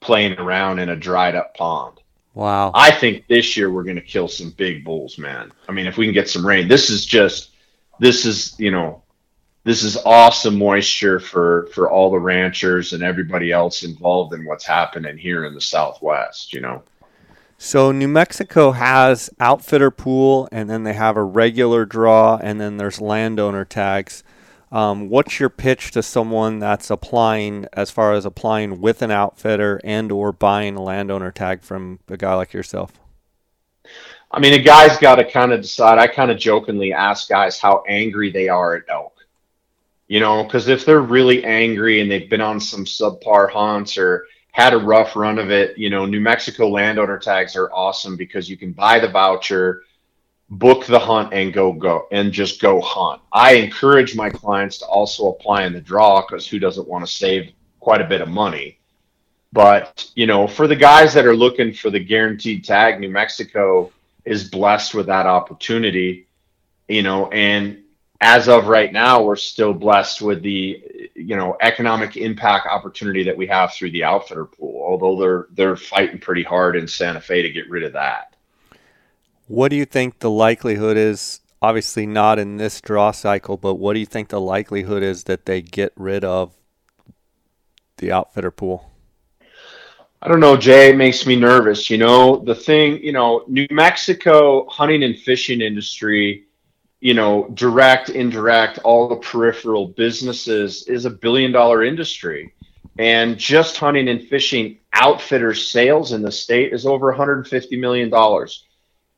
playing 0.00 0.34
around 0.34 0.78
in 0.78 0.90
a 0.90 0.96
dried 0.96 1.34
up 1.34 1.54
pond. 1.54 2.00
Wow. 2.34 2.70
I 2.74 2.90
think 2.90 3.26
this 3.28 3.56
year 3.56 3.70
we're 3.70 3.84
going 3.84 3.96
to 3.96 4.02
kill 4.02 4.28
some 4.28 4.50
big 4.50 4.84
bulls, 4.84 5.16
man. 5.16 5.52
I 5.68 5.72
mean, 5.72 5.86
if 5.86 5.96
we 5.96 6.04
can 6.04 6.12
get 6.12 6.28
some 6.28 6.46
rain, 6.46 6.68
this 6.68 6.90
is 6.90 7.06
just, 7.06 7.50
this 7.98 8.26
is, 8.26 8.54
you 8.58 8.70
know, 8.70 9.02
this 9.64 9.82
is 9.82 9.96
awesome 10.04 10.58
moisture 10.58 11.18
for 11.18 11.68
for 11.72 11.90
all 11.90 12.10
the 12.10 12.20
ranchers 12.20 12.92
and 12.92 13.02
everybody 13.02 13.50
else 13.50 13.82
involved 13.82 14.32
in 14.32 14.44
what's 14.44 14.64
happening 14.64 15.18
here 15.18 15.44
in 15.44 15.54
the 15.54 15.60
Southwest. 15.60 16.52
You 16.52 16.60
know. 16.60 16.82
So 17.58 17.90
New 17.90 18.08
Mexico 18.08 18.72
has 18.72 19.30
outfitter 19.40 19.90
pool, 19.90 20.48
and 20.52 20.68
then 20.68 20.84
they 20.84 20.92
have 20.92 21.16
a 21.16 21.24
regular 21.24 21.86
draw, 21.86 22.38
and 22.42 22.60
then 22.60 22.76
there's 22.76 23.00
landowner 23.00 23.64
tags. 23.64 24.22
Um, 24.70 25.08
what's 25.08 25.40
your 25.40 25.48
pitch 25.48 25.92
to 25.92 26.02
someone 26.02 26.58
that's 26.58 26.90
applying, 26.90 27.66
as 27.72 27.90
far 27.90 28.12
as 28.12 28.26
applying 28.26 28.80
with 28.80 29.00
an 29.00 29.10
outfitter 29.10 29.80
and 29.84 30.12
or 30.12 30.32
buying 30.32 30.76
a 30.76 30.82
landowner 30.82 31.30
tag 31.30 31.62
from 31.62 32.00
a 32.08 32.16
guy 32.16 32.34
like 32.34 32.52
yourself? 32.52 32.92
I 34.30 34.40
mean, 34.40 34.52
a 34.52 34.62
guy's 34.62 34.98
got 34.98 35.14
to 35.14 35.24
kind 35.24 35.52
of 35.52 35.62
decide. 35.62 35.98
I 35.98 36.08
kind 36.08 36.30
of 36.30 36.38
jokingly 36.38 36.92
ask 36.92 37.28
guys 37.28 37.58
how 37.58 37.84
angry 37.88 38.30
they 38.30 38.48
are 38.48 38.74
at 38.74 38.82
elk. 38.90 39.14
You 40.08 40.20
know, 40.20 40.44
because 40.44 40.68
if 40.68 40.84
they're 40.84 41.00
really 41.00 41.44
angry 41.44 42.00
and 42.00 42.10
they've 42.10 42.28
been 42.28 42.40
on 42.40 42.60
some 42.60 42.84
subpar 42.84 43.50
hunts 43.50 43.96
or 43.96 44.26
had 44.56 44.72
a 44.72 44.78
rough 44.78 45.14
run 45.16 45.38
of 45.38 45.50
it, 45.50 45.76
you 45.76 45.90
know, 45.90 46.06
New 46.06 46.18
Mexico 46.18 46.66
landowner 46.66 47.18
tags 47.18 47.56
are 47.56 47.70
awesome 47.74 48.16
because 48.16 48.48
you 48.48 48.56
can 48.56 48.72
buy 48.72 48.98
the 48.98 49.06
voucher, 49.06 49.82
book 50.48 50.86
the 50.86 50.98
hunt, 50.98 51.34
and 51.34 51.52
go 51.52 51.74
go 51.74 52.08
and 52.10 52.32
just 52.32 52.58
go 52.58 52.80
hunt. 52.80 53.20
I 53.30 53.56
encourage 53.56 54.16
my 54.16 54.30
clients 54.30 54.78
to 54.78 54.86
also 54.86 55.28
apply 55.28 55.66
in 55.66 55.74
the 55.74 55.80
draw 55.82 56.22
because 56.22 56.46
who 56.48 56.58
doesn't 56.58 56.88
want 56.88 57.06
to 57.06 57.12
save 57.12 57.52
quite 57.80 58.00
a 58.00 58.06
bit 58.06 58.22
of 58.22 58.30
money? 58.30 58.78
But 59.52 60.10
you 60.14 60.26
know, 60.26 60.46
for 60.46 60.66
the 60.66 60.74
guys 60.74 61.12
that 61.12 61.26
are 61.26 61.36
looking 61.36 61.74
for 61.74 61.90
the 61.90 62.00
guaranteed 62.00 62.64
tag, 62.64 62.98
New 62.98 63.10
Mexico 63.10 63.92
is 64.24 64.48
blessed 64.48 64.94
with 64.94 65.04
that 65.08 65.26
opportunity. 65.26 66.28
You 66.88 67.02
know, 67.02 67.28
and 67.28 67.82
as 68.22 68.48
of 68.48 68.68
right 68.68 68.90
now, 68.90 69.22
we're 69.22 69.36
still 69.36 69.74
blessed 69.74 70.22
with 70.22 70.40
the 70.40 70.82
you 71.16 71.36
know 71.36 71.56
economic 71.60 72.16
impact 72.16 72.66
opportunity 72.66 73.22
that 73.24 73.36
we 73.36 73.46
have 73.46 73.72
through 73.72 73.90
the 73.90 74.04
outfitter 74.04 74.44
pool. 74.44 74.84
Although 74.86 75.20
they're 75.20 75.46
they're 75.52 75.76
fighting 75.76 76.18
pretty 76.18 76.42
hard 76.42 76.76
in 76.76 76.86
Santa 76.86 77.20
Fe 77.20 77.42
to 77.42 77.50
get 77.50 77.68
rid 77.68 77.82
of 77.82 77.92
that. 77.94 78.34
What 79.48 79.68
do 79.68 79.76
you 79.76 79.84
think 79.84 80.18
the 80.18 80.30
likelihood 80.30 80.96
is? 80.96 81.40
Obviously, 81.62 82.06
not 82.06 82.38
in 82.38 82.58
this 82.58 82.80
draw 82.80 83.10
cycle, 83.12 83.56
but 83.56 83.76
what 83.76 83.94
do 83.94 84.00
you 84.00 84.06
think 84.06 84.28
the 84.28 84.40
likelihood 84.40 85.02
is 85.02 85.24
that 85.24 85.46
they 85.46 85.62
get 85.62 85.92
rid 85.96 86.22
of 86.22 86.52
the 87.96 88.12
outfitter 88.12 88.50
pool? 88.50 88.90
I 90.20 90.28
don't 90.28 90.40
know, 90.40 90.56
Jay. 90.56 90.90
It 90.90 90.96
makes 90.96 91.26
me 91.26 91.36
nervous. 91.36 91.88
You 91.88 91.98
know, 91.98 92.36
the 92.36 92.54
thing, 92.54 93.02
you 93.02 93.12
know, 93.12 93.44
New 93.48 93.66
Mexico 93.70 94.66
hunting 94.68 95.02
and 95.02 95.18
fishing 95.18 95.60
industry 95.60 96.44
you 97.00 97.14
know, 97.14 97.48
direct, 97.54 98.08
indirect, 98.08 98.78
all 98.78 99.08
the 99.08 99.16
peripheral 99.16 99.88
businesses 99.88 100.86
is 100.88 101.04
a 101.04 101.10
billion 101.10 101.52
dollar 101.52 101.84
industry. 101.84 102.52
And 102.98 103.36
just 103.36 103.76
hunting 103.76 104.08
and 104.08 104.26
fishing 104.26 104.78
outfitter 104.92 105.52
sales 105.52 106.12
in 106.12 106.22
the 106.22 106.32
state 106.32 106.72
is 106.72 106.86
over 106.86 107.12
$150 107.12 107.78
million. 107.78 108.10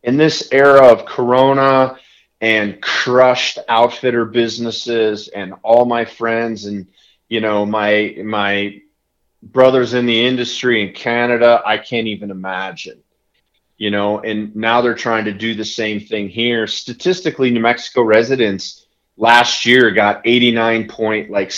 In 0.03 0.17
this 0.17 0.49
era 0.51 0.89
of 0.89 1.07
Corona 1.07 1.97
and 2.41 2.81
crushed 2.83 3.59
outfitter 3.69 4.25
businesses 4.25 5.29
and 5.29 5.55
all 5.63 5.85
my 5.85 6.05
friends 6.05 6.65
and, 6.65 6.89
you 7.29 7.41
know, 7.41 7.65
my, 7.65 8.17
my 8.25 8.83
brothers 9.43 9.95
in 9.95 10.07
the 10.07 10.27
industry 10.27 10.87
in 10.87 10.93
Canada, 10.93 11.63
I 11.65 11.79
can't 11.79 12.09
even 12.09 12.33
imagine 12.33 13.03
you 13.79 13.91
know, 13.91 14.19
and 14.21 14.55
now 14.55 14.81
they're 14.81 14.95
trying 14.95 15.25
to 15.25 15.33
do 15.33 15.55
the 15.55 15.65
same 15.65 16.01
thing 16.01 16.29
here. 16.29 16.67
Statistically, 16.67 17.51
New 17.51 17.61
Mexico 17.61 18.03
residents 18.03 18.87
last 19.17 19.65
year 19.65 19.93
got 19.93 20.21
89 20.25 20.89
point 20.89 21.31
like 21.31 21.53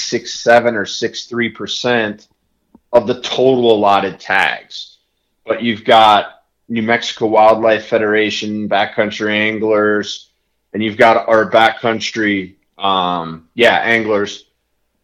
or 0.76 0.86
six 0.86 1.26
three 1.26 1.48
percent 1.48 2.28
of 2.92 3.06
the 3.06 3.20
total 3.22 3.72
allotted 3.72 4.20
tags. 4.20 4.98
But 5.46 5.62
you've 5.62 5.84
got 5.84 6.42
New 6.68 6.82
Mexico 6.82 7.26
Wildlife 7.26 7.86
Federation, 7.86 8.68
backcountry 8.68 9.32
anglers, 9.32 10.30
and 10.72 10.82
you've 10.82 10.96
got 10.96 11.28
our 11.28 11.50
backcountry, 11.50 12.56
um, 12.78 13.48
yeah, 13.54 13.76
anglers, 13.78 14.49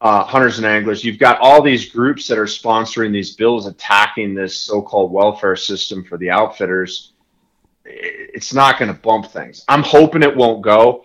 uh, 0.01 0.25
hunters 0.25 0.59
and 0.59 0.67
anglers. 0.67 1.05
You've 1.05 1.19
got 1.19 1.41
all 1.41 1.63
these 1.63 1.91
groups 1.91 2.27
that 2.29 2.39
are 2.39 2.45
sponsoring 2.45 3.13
these 3.13 3.35
bills 3.35 3.67
attacking 3.67 4.35
this 4.35 4.57
so-called 4.57 5.13
welfare 5.13 5.57
system 5.57 6.05
for 6.05 6.19
the 6.19 6.31
outfitters. 6.31 7.13
It's 7.85 8.53
not 8.53 8.79
going 8.79 8.93
to 8.93 9.01
bump 9.01 9.27
things. 9.27 9.65
I'm 9.69 9.83
hoping 9.83 10.23
it 10.23 10.37
won't 10.37 10.63
go. 10.63 11.05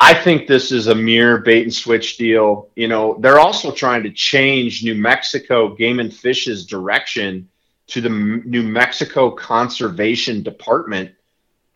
I 0.00 0.14
think 0.14 0.48
this 0.48 0.72
is 0.72 0.88
a 0.88 0.94
mere 0.94 1.38
bait 1.38 1.62
and 1.62 1.72
switch 1.72 2.16
deal. 2.16 2.70
You 2.74 2.88
know, 2.88 3.16
they're 3.20 3.38
also 3.38 3.70
trying 3.70 4.02
to 4.02 4.10
change 4.10 4.82
New 4.82 4.96
Mexico 4.96 5.76
Game 5.76 6.00
and 6.00 6.12
Fish's 6.12 6.66
direction 6.66 7.48
to 7.88 8.00
the 8.00 8.08
New 8.08 8.64
Mexico 8.64 9.30
Conservation 9.30 10.42
Department 10.42 11.12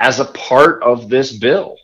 as 0.01 0.19
a 0.19 0.25
part 0.25 0.83
of 0.83 1.09
this 1.09 1.33
bill. 1.33 1.77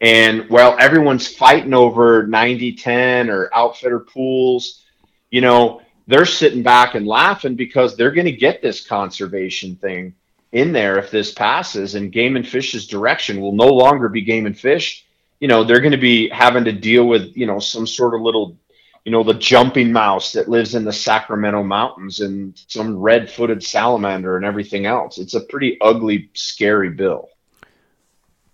And 0.00 0.48
while 0.50 0.76
everyone's 0.78 1.26
fighting 1.26 1.72
over 1.72 2.26
90 2.26 2.74
10 2.74 3.30
or 3.30 3.50
outfitter 3.54 4.00
pools, 4.00 4.82
you 5.30 5.40
know, 5.40 5.80
they're 6.06 6.26
sitting 6.26 6.62
back 6.62 6.94
and 6.94 7.06
laughing 7.06 7.56
because 7.56 7.96
they're 7.96 8.12
going 8.12 8.26
to 8.26 8.32
get 8.32 8.62
this 8.62 8.86
conservation 8.86 9.76
thing 9.76 10.14
in 10.52 10.72
there 10.72 10.98
if 10.98 11.10
this 11.10 11.32
passes. 11.32 11.94
And 11.94 12.12
Game 12.12 12.36
and 12.36 12.46
Fish's 12.46 12.86
direction 12.86 13.40
will 13.40 13.52
no 13.52 13.66
longer 13.66 14.08
be 14.08 14.22
Game 14.22 14.46
and 14.46 14.58
Fish. 14.58 15.04
You 15.40 15.48
know, 15.48 15.64
they're 15.64 15.80
going 15.80 15.92
to 15.92 15.98
be 15.98 16.28
having 16.28 16.64
to 16.64 16.72
deal 16.72 17.06
with, 17.06 17.36
you 17.36 17.46
know, 17.46 17.58
some 17.58 17.86
sort 17.86 18.14
of 18.14 18.20
little, 18.20 18.56
you 19.04 19.12
know, 19.12 19.22
the 19.22 19.34
jumping 19.34 19.92
mouse 19.92 20.32
that 20.32 20.48
lives 20.48 20.74
in 20.74 20.84
the 20.84 20.92
Sacramento 20.92 21.62
mountains 21.62 22.20
and 22.20 22.58
some 22.68 22.96
red 22.96 23.30
footed 23.30 23.62
salamander 23.62 24.36
and 24.36 24.44
everything 24.44 24.86
else. 24.86 25.18
It's 25.18 25.34
a 25.34 25.40
pretty 25.40 25.78
ugly, 25.80 26.30
scary 26.34 26.90
bill 26.90 27.28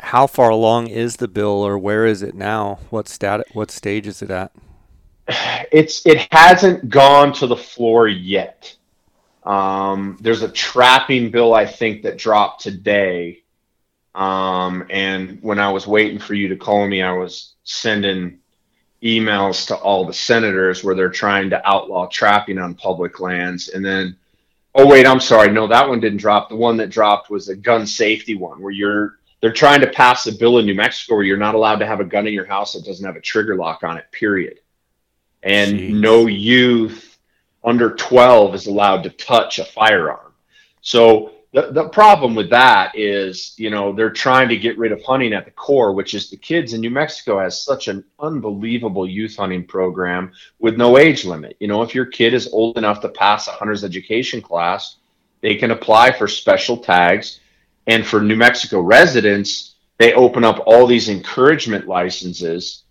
how 0.03 0.27
far 0.27 0.51
along 0.51 0.89
is 0.89 1.17
the 1.17 1.29
bill, 1.29 1.65
or 1.65 1.79
where 1.79 2.05
is 2.05 2.23
it 2.23 2.35
now? 2.35 2.81
What 2.91 3.09
stat? 3.09 3.47
What 3.53 3.71
stage 3.71 4.07
is 4.07 4.21
it 4.23 4.31
at? 4.31 4.53
It's 5.73 6.05
it 6.05 6.29
hasn't 6.31 6.91
gone 6.91 7.33
to 7.35 7.47
the 7.47 7.57
floor 7.57 8.07
yet. 8.07 8.77
Um, 9.45 10.19
there's 10.21 10.43
a 10.43 10.51
trapping 10.51 11.31
bill 11.31 11.55
I 11.55 11.65
think 11.65 12.03
that 12.03 12.19
dropped 12.19 12.61
today. 12.61 13.43
Um, 14.15 14.85
and 14.91 15.39
when 15.41 15.59
I 15.59 15.73
was 15.73 15.87
waiting 15.87 16.19
for 16.19 16.35
you 16.35 16.49
to 16.49 16.57
call 16.57 16.87
me, 16.87 17.01
I 17.01 17.13
was 17.13 17.55
sending 17.65 18.39
emails 19.03 19.67
to 19.69 19.77
all 19.77 20.05
the 20.05 20.13
senators 20.13 20.85
where 20.85 20.95
they're 20.95 21.09
trying 21.09 21.49
to 21.51 21.69
outlaw 21.69 22.07
trapping 22.07 22.59
on 22.59 22.75
public 22.75 23.19
lands. 23.19 23.69
And 23.71 23.83
then, 23.83 24.15
oh 24.75 24.87
wait, 24.87 25.07
I'm 25.07 25.21
sorry, 25.21 25.51
no, 25.51 25.67
that 25.69 25.89
one 25.89 26.01
didn't 26.01 26.19
drop. 26.19 26.51
The 26.51 26.57
one 26.57 26.77
that 26.77 26.91
dropped 26.91 27.31
was 27.31 27.49
a 27.49 27.57
gun 27.57 27.87
safety 27.87 28.35
one 28.35 28.61
where 28.61 28.73
you're 28.73 29.17
they're 29.43 29.53
trying 29.53 29.81
to 29.81 29.89
pass 29.89 30.27
a 30.29 30.33
bill 30.33 30.59
in 30.59 30.67
New 30.67 30.75
Mexico 30.75 31.17
where 31.17 31.25
you're 31.25 31.37
not 31.37 31.57
allowed 31.57 31.81
to 31.81 31.87
have 31.87 32.01
a 32.01 32.05
gun 32.05 32.29
in 32.29 32.33
your 32.33 32.47
house 32.47 32.73
that 32.73 32.85
doesn't 32.85 33.05
have 33.05 33.17
a 33.17 33.21
trigger 33.21 33.57
lock 33.57 33.83
on 33.83 33.99
it, 33.99 34.07
period. 34.13 34.61
And 35.43 35.79
Jeez. 35.79 36.01
no 36.01 36.27
youth 36.27 37.19
under 37.65 37.95
12 37.95 38.55
is 38.55 38.67
allowed 38.69 39.03
to 39.03 39.11
touch 39.11 39.59
a 39.59 39.65
firearm. 39.65 40.33
So 40.81 41.33
the, 41.53 41.73
the 41.73 41.89
problem 41.89 42.37
with 42.37 42.51
that 42.51 42.97
is, 42.97 43.55
you 43.57 43.69
know, 43.69 43.93
they're 43.93 44.11
trying 44.11 44.49
to 44.49 44.57
get 44.57 44.79
rid 44.79 44.93
of 44.93 45.03
hunting 45.03 45.33
at 45.33 45.45
the 45.45 45.51
core, 45.51 45.93
which 45.93 46.15
is 46.15 46.31
the 46.31 46.37
kids 46.37 46.73
in 46.73 46.81
New 46.81 46.91
Mexico 46.91 47.41
has 47.41 47.65
such 47.65 47.89
an 47.89 48.05
unbelievable 48.21 49.09
youth 49.09 49.37
hunting 49.37 49.65
program 49.67 50.33
with 50.61 50.77
no 50.77 50.99
age 50.99 51.25
limit. 51.25 51.57
You 51.59 51.67
know, 51.67 51.83
if 51.83 51.97
your 51.97 52.07
kid 52.07 52.33
is 52.33 52.49
old 52.53 52.79
enough 52.79 53.01
to 53.01 53.09
pass 53.09 53.49
a 53.49 53.53
hunter's 53.53 53.83
education 53.83 54.41
class, 54.41 54.99
they 55.41 55.57
can 55.57 55.73
apply 55.73 56.13
for 56.13 56.29
special 56.29 56.77
tags 56.77 57.41
and 57.87 58.07
for 58.07 58.21
New 58.21 58.37
Mexico 58.37 58.81
residents, 58.81 59.75
they 59.99 60.15
open 60.15 60.45
up 60.45 60.63
all 60.67 60.87
these 60.87 61.09
encouragement 61.09 61.87
licenses 61.87 62.85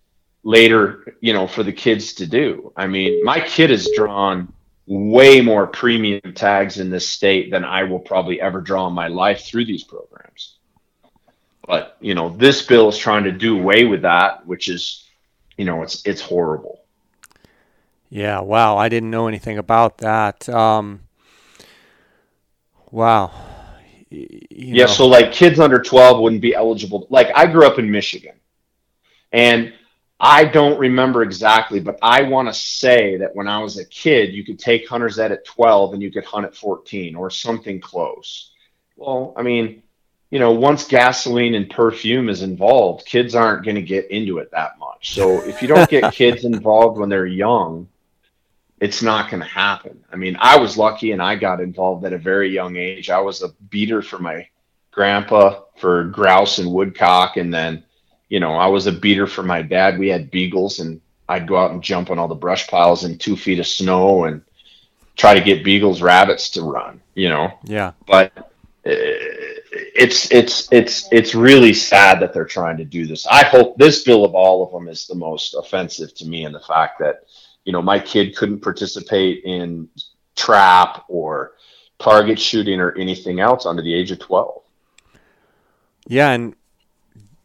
later, 0.44 1.18
you 1.22 1.34
know, 1.34 1.48
for 1.48 1.64
the 1.64 1.72
kids 1.72 2.14
to 2.16 2.26
do. 2.26 2.72
I 2.76 2.88
mean, 2.88 3.24
my 3.24 3.40
kid 3.40 3.70
has 3.70 3.90
drawn 3.96 4.52
way 4.88 5.42
more 5.42 5.68
premium 5.68 6.34
tags 6.34 6.80
in 6.80 6.90
this 6.90 7.08
state 7.08 7.52
than 7.52 7.64
I 7.64 7.84
will 7.84 8.00
probably 8.00 8.42
ever 8.42 8.60
draw 8.62 8.88
in 8.88 8.94
my 8.94 9.08
life 9.08 9.46
through 9.46 9.66
these 9.66 9.84
programs. 9.84 10.58
But, 11.66 11.96
you 12.02 12.16
know, 12.16 12.30
this 12.30 12.66
bill 12.66 12.90
is 12.90 12.98
trying 12.98 13.24
to 13.26 13.32
do 13.32 13.60
away 13.60 13.86
with 13.86 14.02
that, 14.02 14.46
which 14.46 14.68
is, 14.68 15.08
you 15.58 15.66
know, 15.66 15.84
it's 15.84 16.06
it's 16.06 16.22
horrible. 16.22 16.80
Yeah, 18.10 18.42
wow, 18.42 18.78
I 18.78 18.90
didn't 18.90 19.12
know 19.12 19.28
anything 19.28 19.58
about 19.58 20.00
that. 20.00 20.50
Um, 20.50 21.02
wow 22.90 23.51
yeah, 24.12 24.86
know. 24.86 24.92
so 24.92 25.08
like 25.08 25.32
kids 25.32 25.60
under 25.60 25.82
12 25.82 26.22
wouldn't 26.22 26.42
be 26.42 26.54
eligible. 26.54 27.08
Like 27.10 27.32
I 27.34 27.48
grew 27.48 27.66
up 27.66 27.80
in 27.80 27.90
Michigan 27.90 28.36
and 29.32 29.74
I 30.20 30.46
don't 30.46 30.78
remember 30.78 31.24
exactly, 31.24 31.80
but 31.80 31.98
I 32.02 32.24
want 32.24 32.48
to 32.48 32.54
say 32.54 33.18
that 33.18 33.36
when 33.36 33.48
I 33.48 33.60
was 33.60 33.80
a 33.80 33.86
kid, 33.86 34.34
you 34.34 34.44
could 34.44 34.60
take 34.60 34.88
hunter's 34.88 35.18
ed 35.18 35.32
at 35.32 35.46
12 35.46 35.94
and 35.94 36.04
you 36.04 36.12
could 36.12 36.26
hunt 36.26 36.46
at 36.46 36.56
14 36.56 37.16
or 37.16 37.32
something 37.32 37.80
close. 37.82 38.52
Well, 38.98 39.34
I 39.36 39.42
mean, 39.42 39.82
you 40.30 40.40
know, 40.40 40.52
once 40.52 40.88
gasoline 40.88 41.56
and 41.56 41.70
perfume 41.70 42.30
is 42.30 42.44
involved, 42.44 43.06
kids 43.06 43.34
aren't 43.34 43.66
going 43.66 43.76
to 43.76 43.82
get 43.82 44.12
into 44.12 44.38
it 44.38 44.52
that 44.52 44.78
much. 44.78 45.14
So 45.14 45.42
if 45.44 45.62
you 45.62 45.68
don't 45.68 45.90
get 45.90 46.14
kids 46.14 46.46
involved 46.46 47.00
when 47.00 47.10
they're 47.10 47.26
young, 47.26 47.88
it's 48.82 49.02
not 49.02 49.30
going 49.30 49.42
to 49.42 49.48
happen. 49.48 50.04
I 50.12 50.18
mean, 50.18 50.36
I 50.40 50.58
was 50.58 50.76
lucky 50.78 51.14
and 51.14 51.22
I 51.22 51.36
got 51.36 51.62
involved 51.62 52.04
at 52.04 52.12
a 52.12 52.18
very 52.18 52.50
young 52.50 52.76
age. 52.76 53.10
I 53.10 53.22
was 53.22 53.42
a 53.42 53.50
beater 53.70 54.02
for 54.02 54.20
my 54.20 54.48
grandpa 54.92 55.62
for 55.78 56.04
grouse 56.06 56.58
and 56.58 56.74
woodcock 56.74 57.38
and 57.38 57.54
then 57.54 57.84
you 58.32 58.40
know, 58.40 58.54
I 58.54 58.68
was 58.68 58.88
a 58.88 58.94
beater 58.94 59.28
for 59.28 59.44
my 59.44 59.62
dad. 59.62 60.00
We 60.00 60.08
had 60.08 60.32
beagles, 60.32 60.80
and 60.80 61.02
I'd 61.28 61.50
go 61.50 61.58
out 61.58 61.72
and 61.72 61.84
jump 61.84 62.10
on 62.10 62.18
all 62.18 62.30
the 62.30 62.34
brush 62.34 62.66
piles 62.66 63.04
in 63.04 63.18
two 63.18 63.36
feet 63.36 63.60
of 63.60 63.68
snow 63.68 64.24
and 64.24 64.42
try 65.18 65.34
to 65.34 65.42
get 65.42 65.66
beagles, 65.66 66.02
rabbits 66.02 66.50
to 66.52 66.62
run. 66.62 67.02
You 67.14 67.28
know. 67.28 67.60
Yeah. 67.66 67.92
But 68.08 68.38
uh, 68.38 68.44
it's 68.86 70.32
it's 70.32 70.72
it's 70.72 71.10
it's 71.12 71.36
really 71.36 71.74
sad 71.74 72.22
that 72.22 72.34
they're 72.34 72.46
trying 72.46 72.78
to 72.78 72.86
do 72.86 73.06
this. 73.06 73.28
I 73.28 73.44
hope 73.44 73.78
this 73.78 74.06
bill 74.06 74.24
of 74.24 74.34
all 74.34 74.66
of 74.66 74.72
them 74.72 74.88
is 74.88 75.08
the 75.08 75.16
most 75.16 75.54
offensive 75.54 76.16
to 76.16 76.26
me, 76.26 76.46
and 76.46 76.56
the 76.56 76.62
fact 76.62 77.00
that 77.00 77.26
you 77.66 77.72
know 77.72 77.82
my 77.82 78.00
kid 78.00 78.36
couldn't 78.36 78.62
participate 78.62 79.44
in 79.44 79.88
trap 80.36 81.04
or 81.08 81.54
target 82.00 82.40
shooting 82.40 82.80
or 82.80 82.98
anything 82.98 83.40
else 83.40 83.66
under 83.66 83.82
the 83.82 83.94
age 83.94 84.12
of 84.12 84.20
12 84.20 84.62
yeah 86.08 86.32
and 86.32 86.56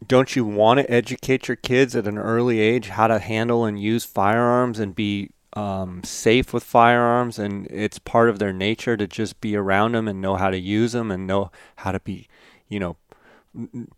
don't 0.06 0.36
you 0.36 0.44
want 0.44 0.78
to 0.78 0.90
educate 0.90 1.48
your 1.48 1.56
kids 1.56 1.96
at 1.96 2.06
an 2.06 2.18
early 2.18 2.60
age 2.60 2.88
how 2.88 3.06
to 3.06 3.18
handle 3.18 3.64
and 3.64 3.80
use 3.80 4.04
firearms 4.04 4.78
and 4.78 4.94
be 4.94 5.30
um, 5.54 6.04
safe 6.04 6.52
with 6.52 6.62
firearms? 6.62 7.38
And 7.38 7.66
it's 7.68 7.98
part 7.98 8.28
of 8.28 8.38
their 8.38 8.52
nature 8.52 8.96
to 8.96 9.06
just 9.06 9.40
be 9.40 9.56
around 9.56 9.92
them 9.92 10.06
and 10.06 10.20
know 10.20 10.36
how 10.36 10.50
to 10.50 10.58
use 10.58 10.92
them 10.92 11.10
and 11.10 11.26
know 11.26 11.50
how 11.76 11.92
to 11.92 12.00
be 12.00 12.28
you 12.68 12.78
know 12.78 12.96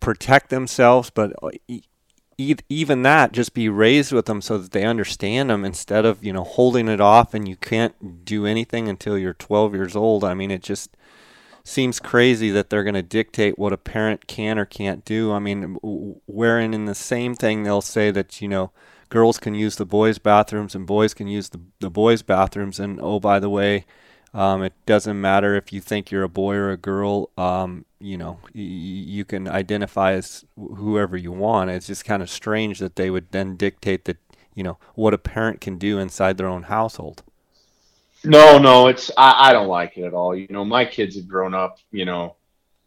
protect 0.00 0.50
themselves. 0.50 1.10
But 1.10 1.32
even 2.38 3.02
that 3.02 3.32
just 3.32 3.52
be 3.52 3.68
raised 3.68 4.12
with 4.12 4.26
them 4.26 4.40
so 4.40 4.58
that 4.58 4.70
they 4.70 4.84
understand 4.84 5.50
them 5.50 5.64
instead 5.64 6.04
of 6.04 6.24
you 6.24 6.32
know 6.32 6.44
holding 6.44 6.88
it 6.88 7.00
off 7.00 7.34
and 7.34 7.48
you 7.48 7.56
can't 7.56 8.24
do 8.24 8.46
anything 8.46 8.88
until 8.88 9.18
you're 9.18 9.34
12 9.34 9.74
years 9.74 9.96
old 9.96 10.22
i 10.22 10.34
mean 10.34 10.50
it 10.50 10.62
just 10.62 10.96
seems 11.68 12.00
crazy 12.00 12.50
that 12.50 12.70
they're 12.70 12.82
going 12.82 12.94
to 12.94 13.02
dictate 13.02 13.58
what 13.58 13.72
a 13.72 13.76
parent 13.76 14.26
can 14.26 14.58
or 14.58 14.64
can't 14.64 15.04
do. 15.04 15.32
I 15.32 15.38
mean, 15.38 15.76
wherein 15.82 16.72
in 16.72 16.86
the 16.86 16.94
same 16.94 17.34
thing 17.34 17.62
they'll 17.62 17.82
say 17.82 18.10
that, 18.10 18.40
you 18.40 18.48
know, 18.48 18.72
girls 19.10 19.38
can 19.38 19.54
use 19.54 19.76
the 19.76 19.86
boys' 19.86 20.18
bathrooms 20.18 20.74
and 20.74 20.86
boys 20.86 21.14
can 21.14 21.28
use 21.28 21.50
the, 21.50 21.60
the 21.80 21.90
boys' 21.90 22.22
bathrooms. 22.22 22.80
And 22.80 22.98
oh, 23.00 23.20
by 23.20 23.38
the 23.38 23.50
way, 23.50 23.84
um, 24.34 24.62
it 24.62 24.74
doesn't 24.86 25.20
matter 25.20 25.54
if 25.56 25.72
you 25.72 25.80
think 25.80 26.10
you're 26.10 26.22
a 26.22 26.28
boy 26.28 26.54
or 26.54 26.70
a 26.70 26.76
girl. 26.76 27.30
Um, 27.38 27.84
you 28.00 28.16
know, 28.18 28.40
y- 28.54 28.60
you 28.60 29.24
can 29.24 29.48
identify 29.48 30.12
as 30.12 30.44
whoever 30.56 31.16
you 31.16 31.32
want. 31.32 31.70
It's 31.70 31.86
just 31.86 32.04
kind 32.04 32.22
of 32.22 32.30
strange 32.30 32.78
that 32.80 32.96
they 32.96 33.10
would 33.10 33.30
then 33.32 33.56
dictate 33.56 34.04
that, 34.06 34.18
you 34.54 34.62
know, 34.62 34.78
what 34.94 35.14
a 35.14 35.18
parent 35.18 35.60
can 35.60 35.78
do 35.78 35.98
inside 35.98 36.36
their 36.36 36.48
own 36.48 36.64
household. 36.64 37.22
No, 38.24 38.58
no, 38.58 38.88
it's 38.88 39.10
I, 39.16 39.50
I 39.50 39.52
don't 39.52 39.68
like 39.68 39.96
it 39.96 40.04
at 40.04 40.14
all. 40.14 40.34
You 40.34 40.48
know, 40.50 40.64
my 40.64 40.84
kids 40.84 41.16
have 41.16 41.28
grown 41.28 41.54
up, 41.54 41.78
you 41.92 42.04
know, 42.04 42.36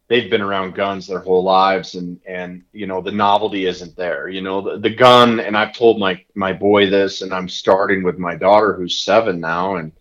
they've 0.09 0.29
been 0.29 0.41
around 0.41 0.75
guns 0.75 1.07
their 1.07 1.19
whole 1.21 1.43
lives 1.43 1.95
and 1.95 2.19
and 2.27 2.63
you 2.73 2.87
know 2.87 3.01
the 3.01 3.11
novelty 3.11 3.65
isn't 3.65 3.95
there 3.95 4.29
you 4.29 4.41
know 4.41 4.61
the, 4.61 4.79
the 4.79 4.89
gun 4.95 5.39
and 5.39 5.57
i've 5.57 5.73
told 5.73 5.99
my 5.99 6.23
my 6.35 6.53
boy 6.53 6.89
this 6.89 7.21
and 7.23 7.33
i'm 7.33 7.49
starting 7.49 8.03
with 8.03 8.17
my 8.19 8.35
daughter 8.35 8.73
who's 8.73 9.03
seven 9.03 9.39
now 9.39 9.77
and 9.77 9.93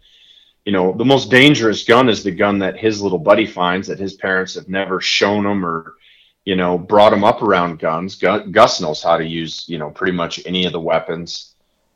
you 0.70 0.76
know 0.76 0.92
the 0.92 1.04
most 1.04 1.30
dangerous 1.30 1.82
gun 1.82 2.08
is 2.08 2.22
the 2.22 2.30
gun 2.30 2.60
that 2.60 2.78
his 2.78 3.02
little 3.02 3.18
buddy 3.18 3.46
finds 3.46 3.88
that 3.88 3.98
his 3.98 4.14
parents 4.14 4.54
have 4.54 4.68
never 4.68 5.00
shown 5.00 5.44
him 5.44 5.66
or 5.66 5.96
you 6.44 6.54
know 6.54 6.78
brought 6.78 7.12
him 7.12 7.24
up 7.24 7.42
around 7.42 7.80
guns 7.80 8.14
gus 8.14 8.80
knows 8.80 9.02
how 9.02 9.16
to 9.16 9.24
use 9.24 9.68
you 9.68 9.78
know 9.78 9.90
pretty 9.90 10.12
much 10.12 10.40
any 10.46 10.66
of 10.66 10.72
the 10.72 10.80
weapons 10.80 11.50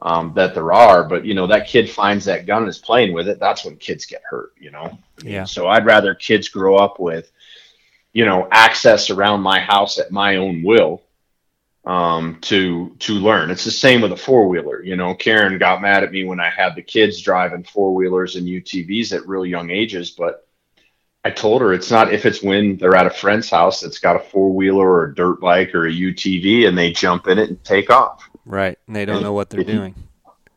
um, 0.04 0.32
that 0.34 0.54
there 0.54 0.72
are. 0.72 1.04
But 1.04 1.24
you 1.24 1.34
know, 1.34 1.46
that 1.46 1.66
kid 1.66 1.90
finds 1.90 2.26
that 2.26 2.46
gun 2.46 2.62
and 2.62 2.68
is 2.68 2.78
playing 2.78 3.12
with 3.12 3.28
it. 3.28 3.40
That's 3.40 3.64
when 3.64 3.76
kids 3.76 4.06
get 4.06 4.22
hurt. 4.28 4.52
You 4.60 4.70
know. 4.70 4.98
Yeah. 5.22 5.44
So 5.44 5.66
I'd 5.66 5.86
rather 5.86 6.14
kids 6.14 6.48
grow 6.48 6.76
up 6.76 7.00
with, 7.00 7.32
you 8.12 8.24
know, 8.24 8.46
access 8.50 9.10
around 9.10 9.40
my 9.40 9.58
house 9.60 9.98
at 9.98 10.10
my 10.10 10.36
own 10.36 10.62
will, 10.62 11.02
um, 11.86 12.38
to 12.42 12.94
to 13.00 13.14
learn. 13.14 13.50
It's 13.50 13.64
the 13.64 13.70
same 13.70 14.00
with 14.00 14.12
a 14.12 14.16
four 14.16 14.48
wheeler. 14.48 14.82
You 14.82 14.96
know, 14.96 15.14
Karen 15.14 15.58
got 15.58 15.82
mad 15.82 16.02
at 16.02 16.12
me 16.12 16.24
when 16.24 16.40
I 16.40 16.50
had 16.50 16.74
the 16.74 16.82
kids 16.82 17.20
driving 17.20 17.64
four 17.64 17.94
wheelers 17.94 18.36
and 18.36 18.46
UTVs 18.46 19.12
at 19.12 19.28
real 19.28 19.44
young 19.44 19.70
ages, 19.70 20.10
but 20.10 20.46
I 21.24 21.30
told 21.30 21.62
her 21.62 21.72
it's 21.72 21.90
not 21.90 22.12
if 22.12 22.26
it's 22.26 22.42
when 22.42 22.76
they're 22.76 22.96
at 22.96 23.06
a 23.06 23.10
friend's 23.10 23.48
house 23.48 23.80
that's 23.80 23.98
got 23.98 24.16
a 24.16 24.18
four 24.18 24.52
wheeler 24.52 24.86
or 24.86 25.04
a 25.06 25.14
dirt 25.14 25.40
bike 25.40 25.74
or 25.74 25.86
a 25.86 25.92
UTV 25.92 26.68
and 26.68 26.76
they 26.76 26.92
jump 26.92 27.28
in 27.28 27.38
it 27.38 27.48
and 27.48 27.62
take 27.64 27.88
off. 27.90 28.28
Right. 28.44 28.78
And 28.86 28.94
they 28.94 29.06
don't 29.06 29.16
and 29.16 29.24
know 29.24 29.32
what 29.32 29.48
they're 29.48 29.64
doing. 29.64 29.94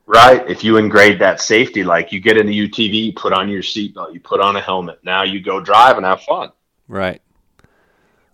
right. 0.06 0.48
If 0.50 0.66
you 0.66 0.76
engrade 0.76 1.20
that 1.20 1.40
safety, 1.40 1.86
like 1.86 2.12
you 2.12 2.20
get 2.20 2.36
in 2.36 2.48
the 2.48 2.70
UTV, 2.70 3.06
you 3.06 3.14
put 3.14 3.32
on 3.32 3.48
your 3.48 3.62
seatbelt, 3.62 4.14
you 4.14 4.20
put 4.20 4.42
on 4.42 4.58
a 4.58 4.62
helmet. 4.62 5.00
Now 5.04 5.24
you 5.24 5.40
go 5.40 5.62
drive 5.62 5.96
and 5.96 6.06
have 6.06 6.22
fun. 6.24 6.52
Right. 6.90 7.22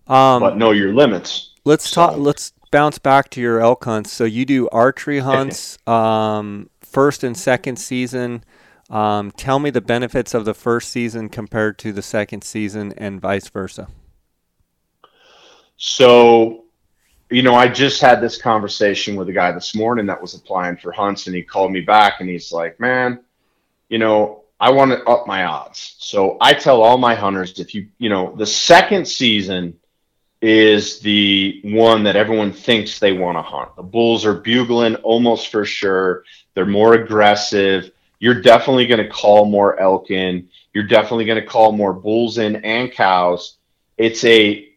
Um, 0.08 0.40
but 0.40 0.56
know 0.56 0.72
your 0.72 0.92
limits. 0.92 1.52
Let's 1.64 1.88
so. 1.88 1.94
talk. 1.94 2.16
Let's 2.18 2.52
bounce 2.74 2.98
back 2.98 3.30
to 3.30 3.40
your 3.40 3.60
elk 3.60 3.84
hunts. 3.84 4.10
So 4.10 4.24
you 4.24 4.44
do 4.44 4.68
archery 4.70 5.18
hunts, 5.20 5.78
um, 5.86 6.68
first 6.80 7.22
and 7.22 7.36
second 7.36 7.76
season. 7.76 8.42
Um, 8.90 9.30
tell 9.30 9.60
me 9.60 9.70
the 9.70 9.80
benefits 9.80 10.34
of 10.34 10.44
the 10.44 10.54
first 10.54 10.90
season 10.90 11.28
compared 11.28 11.78
to 11.78 11.92
the 11.92 12.02
second 12.02 12.42
season, 12.42 12.92
and 12.98 13.20
vice 13.20 13.48
versa. 13.48 13.86
So 15.76 16.64
you 17.30 17.42
know, 17.42 17.54
I 17.54 17.68
just 17.68 18.00
had 18.00 18.20
this 18.20 18.40
conversation 18.40 19.14
with 19.14 19.28
a 19.28 19.32
guy 19.32 19.52
this 19.52 19.74
morning 19.74 20.06
that 20.06 20.20
was 20.20 20.34
applying 20.34 20.76
for 20.76 20.90
hunts, 20.90 21.28
and 21.28 21.34
he 21.34 21.42
called 21.42 21.70
me 21.70 21.80
back 21.80 22.20
and 22.20 22.28
he's 22.28 22.52
like, 22.52 22.78
man, 22.80 23.20
you 23.88 23.98
know, 23.98 24.44
I 24.58 24.70
want 24.70 24.90
to 24.90 25.02
up 25.04 25.26
my 25.26 25.44
odds. 25.44 25.94
So 25.98 26.38
I 26.40 26.54
tell 26.54 26.82
all 26.82 26.98
my 26.98 27.14
hunters 27.14 27.58
if 27.60 27.72
you, 27.74 27.88
you 27.98 28.08
know, 28.08 28.34
the 28.36 28.46
second 28.46 29.06
season 29.06 29.78
is 30.44 31.00
the 31.00 31.58
one 31.64 32.02
that 32.02 32.16
everyone 32.16 32.52
thinks 32.52 32.98
they 32.98 33.14
want 33.14 33.38
to 33.38 33.40
hunt. 33.40 33.74
The 33.76 33.82
bulls 33.82 34.26
are 34.26 34.34
bugling 34.34 34.94
almost 34.96 35.48
for 35.48 35.64
sure. 35.64 36.24
They're 36.52 36.66
more 36.66 36.92
aggressive. 36.92 37.92
You're 38.18 38.42
definitely 38.42 38.86
going 38.86 39.02
to 39.02 39.08
call 39.08 39.46
more 39.46 39.80
elk 39.80 40.10
in. 40.10 40.50
You're 40.74 40.86
definitely 40.86 41.24
going 41.24 41.40
to 41.40 41.46
call 41.46 41.72
more 41.72 41.94
bulls 41.94 42.36
in 42.36 42.56
and 42.56 42.92
cows. 42.92 43.56
It's 43.96 44.22
a 44.24 44.68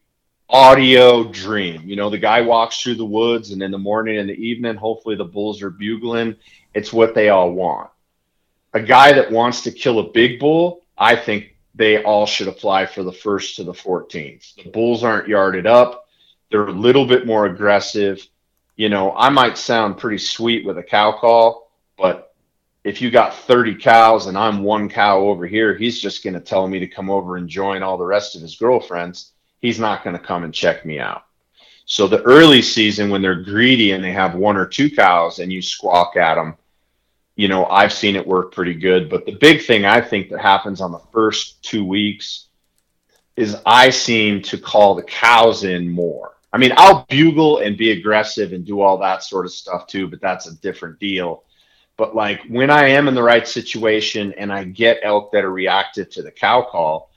audio 0.50 1.26
dream. 1.26 1.82
You 1.84 1.98
know, 1.98 2.10
the 2.10 2.18
guy 2.18 2.40
walks 2.40 2.82
through 2.82 2.96
the 2.96 3.04
woods 3.04 3.52
and 3.52 3.62
in 3.62 3.72
the 3.72 3.78
morning 3.78 4.20
and 4.20 4.30
the 4.30 4.36
evening, 4.36 4.78
hopefully 4.78 5.18
the 5.18 5.26
bulls 5.26 5.62
are 5.62 5.70
bugling. 5.70 6.38
It's 6.74 6.94
what 6.94 7.14
they 7.14 7.28
all 7.28 7.52
want. 7.52 7.90
A 8.74 8.80
guy 8.80 9.12
that 9.12 9.34
wants 9.34 9.64
to 9.64 9.72
kill 9.72 10.00
a 10.00 10.14
big 10.14 10.40
bull, 10.40 10.86
I 10.98 11.18
think 11.18 11.57
they 11.78 12.04
all 12.04 12.26
should 12.26 12.48
apply 12.48 12.86
for 12.86 13.04
the 13.04 13.13
first 13.13 13.56
to 13.56 13.63
the 13.63 13.74
14th. 13.74 14.56
The 14.56 14.70
bulls 14.70 15.04
aren't 15.04 15.28
yarded 15.28 15.68
up. 15.68 16.08
They're 16.50 16.68
a 16.68 16.72
little 16.72 17.06
bit 17.06 17.26
more 17.26 17.46
aggressive. 17.46 18.26
You 18.76 18.90
know, 18.90 19.13
I 19.16 19.30
might 19.30 19.58
sound 19.58 19.98
pretty 19.98 20.18
sweet 20.18 20.66
with 20.66 20.78
a 20.78 20.84
cow 20.84 21.12
call, 21.12 21.72
but 21.98 22.34
if 22.84 23.02
you 23.02 23.12
got 23.12 23.36
30 23.36 23.76
cows 23.76 24.28
and 24.28 24.38
I'm 24.38 24.63
one 24.63 24.90
cow 24.90 25.20
over 25.20 25.46
here, 25.46 25.76
he's 25.76 26.00
just 26.00 26.24
going 26.24 26.36
to 26.36 26.40
tell 26.40 26.68
me 26.68 26.80
to 26.80 26.88
come 26.88 27.10
over 27.10 27.38
and 27.38 27.50
join 27.50 27.84
all 27.84 27.98
the 27.98 28.06
rest 28.06 28.36
of 28.36 28.42
his 28.42 28.56
girlfriends 28.56 29.32
he's 29.60 29.80
not 29.80 30.04
going 30.04 30.16
to 30.16 30.22
come 30.22 30.44
and 30.44 30.54
check 30.54 30.86
me 30.86 31.00
out. 31.00 31.26
So 31.86 32.08
the 32.08 32.22
early 32.24 32.62
season, 32.62 33.10
when 33.10 33.22
they're 33.22 33.44
greedy 33.44 33.92
and 33.92 34.04
they 34.04 34.12
have 34.12 34.36
one 34.36 34.58
or 34.58 34.66
two 34.66 34.90
cows 34.90 35.40
and 35.40 35.52
you 35.52 35.62
squawk 35.62 36.18
at 36.18 36.36
them, 36.36 36.58
you 37.38 37.47
know, 37.47 37.65
I've 37.67 37.93
seen 37.93 38.15
it 38.15 38.28
work 38.28 38.52
pretty 38.52 38.73
good. 38.73 39.10
But 39.10 39.26
the 39.26 39.38
big 39.38 39.63
thing 39.63 39.86
I 39.86 40.02
think 40.02 40.30
that 40.30 40.41
happens 40.41 40.82
on 40.82 40.91
the 40.91 41.02
first 41.13 41.63
two 41.63 41.86
weeks 41.86 42.47
is 43.36 43.56
I 43.63 43.91
seem 43.91 44.41
to 44.41 44.58
call 44.58 44.95
the 44.95 45.04
cows 45.04 45.63
in 45.63 45.88
more. 45.88 46.34
I 46.52 46.58
mean, 46.58 46.73
I'll 46.76 47.06
bugle 47.08 47.60
and 47.60 47.78
be 47.78 47.91
aggressive 47.91 48.54
and 48.54 48.65
do 48.65 48.82
all 48.82 48.97
that 48.97 49.23
sort 49.23 49.45
of 49.45 49.52
stuff 49.52 49.86
too, 49.86 50.08
but 50.08 50.19
that's 50.19 50.47
a 50.47 50.56
different 50.56 51.00
deal. 51.00 51.43
But 51.95 52.15
like 52.15 52.41
when 52.50 52.71
I 52.71 52.88
am 52.89 53.08
in 53.08 53.13
the 53.13 53.21
right 53.21 53.47
situation 53.47 54.34
and 54.34 54.52
I 54.52 54.63
get 54.63 55.02
elk 55.04 55.32
that 55.34 55.45
are 55.45 55.52
reactive 55.52 56.10
to 56.12 56.23
the 56.23 56.32
cow 56.32 56.63
call, 56.63 57.12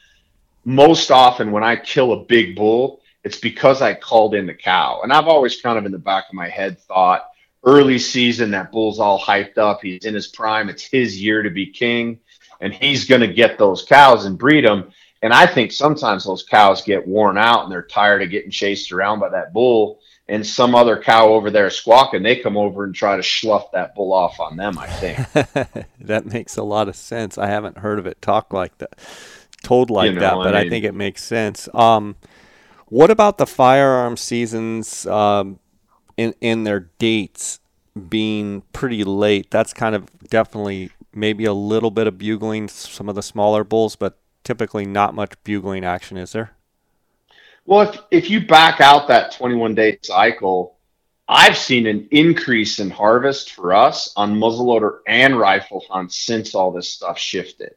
most 0.67 1.11
often 1.11 1.51
when 1.51 1.65
I 1.65 1.77
kill 1.77 2.13
a 2.13 2.25
big 2.25 2.57
bull, 2.57 3.01
it's 3.25 3.39
because 3.39 3.81
I 3.81 3.95
called 3.95 4.35
in 4.35 4.47
the 4.47 4.55
cow. 4.55 5.01
And 5.03 5.15
I've 5.15 5.29
always 5.29 5.63
kind 5.63 5.79
of 5.79 5.87
in 5.87 5.93
the 5.93 5.99
back 5.99 6.25
of 6.29 6.35
my 6.35 6.49
head 6.49 6.79
thought 6.79 7.30
early 7.65 7.99
season 7.99 8.51
that 8.53 8.73
bull's 8.73 8.99
all 8.99 9.21
hyped 9.21 9.59
up. 9.59 9.81
He's 9.83 10.05
in 10.05 10.15
his 10.15 10.29
prime. 10.29 10.69
It's 10.69 10.83
his 10.83 11.21
year 11.21 11.43
to 11.43 11.51
be 11.51 11.67
king. 11.67 12.21
And 12.61 12.73
he's 12.73 13.07
going 13.07 13.21
to 13.23 13.33
get 13.33 13.59
those 13.59 13.85
cows 13.85 14.25
and 14.25 14.39
breed 14.39 14.65
them. 14.65 14.91
And 15.23 15.33
I 15.33 15.47
think 15.47 15.73
sometimes 15.73 16.25
those 16.25 16.43
cows 16.43 16.83
get 16.83 17.07
worn 17.07 17.37
out 17.37 17.65
and 17.65 17.73
they're 17.73 17.83
tired 17.83 18.23
of 18.23 18.31
getting 18.31 18.51
chased 18.51 18.93
around 18.93 19.21
by 19.21 19.29
that 19.31 19.53
bull. 19.53 20.01
and 20.29 20.47
some 20.47 20.75
other 20.75 21.01
cow 21.03 21.29
over 21.29 21.51
there 21.51 21.69
squawking, 21.71 22.23
they 22.23 22.37
come 22.37 22.57
over 22.57 22.85
and 22.85 22.95
try 22.95 23.17
to 23.17 23.23
slough 23.23 23.71
that 23.73 23.95
bull 23.95 24.13
off 24.13 24.39
on 24.39 24.57
them, 24.57 24.79
I 24.79 24.87
think. 24.87 25.87
that 26.01 26.25
makes 26.27 26.57
a 26.57 26.63
lot 26.63 26.89
of 26.89 26.97
sense. 26.97 27.37
I 27.37 27.49
haven't 27.49 27.79
heard 27.79 27.99
of 27.99 28.07
it 28.07 28.23
talk 28.23 28.53
like 28.53 28.79
that, 28.79 28.99
told 29.63 29.91
like 29.91 30.11
you 30.11 30.15
know, 30.15 30.21
that, 30.21 30.35
but 30.35 30.55
I, 30.55 30.61
mean, 30.61 30.67
I, 30.67 30.71
think 30.71 30.85
it 30.85 30.95
makes 30.95 31.23
sense. 31.23 31.69
Um, 31.75 32.17
what 32.87 33.11
about 33.11 33.39
the 33.39 33.47
firearm 33.47 34.17
seasons 34.17 35.05
um, 35.07 35.59
in, 36.21 36.35
in 36.41 36.65
their 36.65 36.81
dates 36.99 37.61
being 38.09 38.63
pretty 38.73 39.05
late? 39.05 39.51
That's 39.51 39.73
kind 39.73 39.95
of 39.95 40.07
definitely 40.29 40.91
maybe 41.15 41.47
a 41.47 41.53
little 41.53 41.91
bit 41.91 42.07
of 42.07 42.19
bugling 42.19 42.69
some 42.69 43.09
of 43.09 43.15
the 43.15 43.23
smaller 43.23 43.65
bulls, 43.65 43.97
but 43.97 44.19
typically 44.45 44.85
not 44.85 45.15
much 45.15 45.33
bugling 45.45 45.85
action, 45.85 46.17
is 46.17 46.33
there? 46.33 46.53
Well, 47.65 47.89
if, 47.89 48.01
if 48.11 48.31
you 48.31 48.47
back 48.47 48.81
out 48.81 49.09
that 49.09 49.33
21 49.33 49.75
day 49.75 49.99
cycle, 50.03 50.77
I've 51.27 51.57
seen 51.57 51.87
an 51.87 52.09
increase 52.11 52.81
in 52.81 52.91
harvest 52.91 53.53
for 53.53 53.73
us 53.73 54.13
on 54.17 54.39
muzzleloader 54.39 54.99
and 55.07 55.39
rifle 55.39 55.85
hunts 55.89 56.17
since 56.17 56.55
all 56.55 56.71
this 56.71 56.91
stuff 56.91 57.19
shifted. 57.19 57.75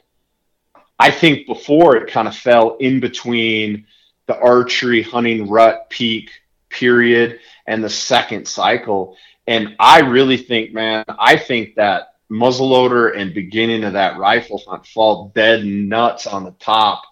I 0.99 1.12
think 1.12 1.47
before 1.47 1.95
it 1.95 2.12
kind 2.12 2.27
of 2.27 2.36
fell 2.36 2.75
in 2.77 2.99
between 2.99 3.86
the 4.25 4.38
archery 4.38 5.01
hunting 5.01 5.49
rut 5.49 5.89
peak 5.89 6.32
period 6.69 7.39
and 7.65 7.84
the 7.84 7.89
second 7.89 8.47
cycle. 8.47 9.17
And 9.47 9.76
I 9.80 10.02
really 10.02 10.38
think, 10.38 10.73
man, 10.73 11.06
I 11.08 11.38
think 11.38 11.76
that 11.76 12.15
muzzleloader 12.32 13.17
and 13.17 13.34
beginning 13.34 13.84
of 13.84 13.93
that 13.93 14.17
rifle 14.17 14.62
hunt 14.65 14.86
fall 14.86 15.32
dead 15.36 15.65
nuts 15.65 16.26
on 16.28 16.43
the 16.43 16.52
top 16.52 17.04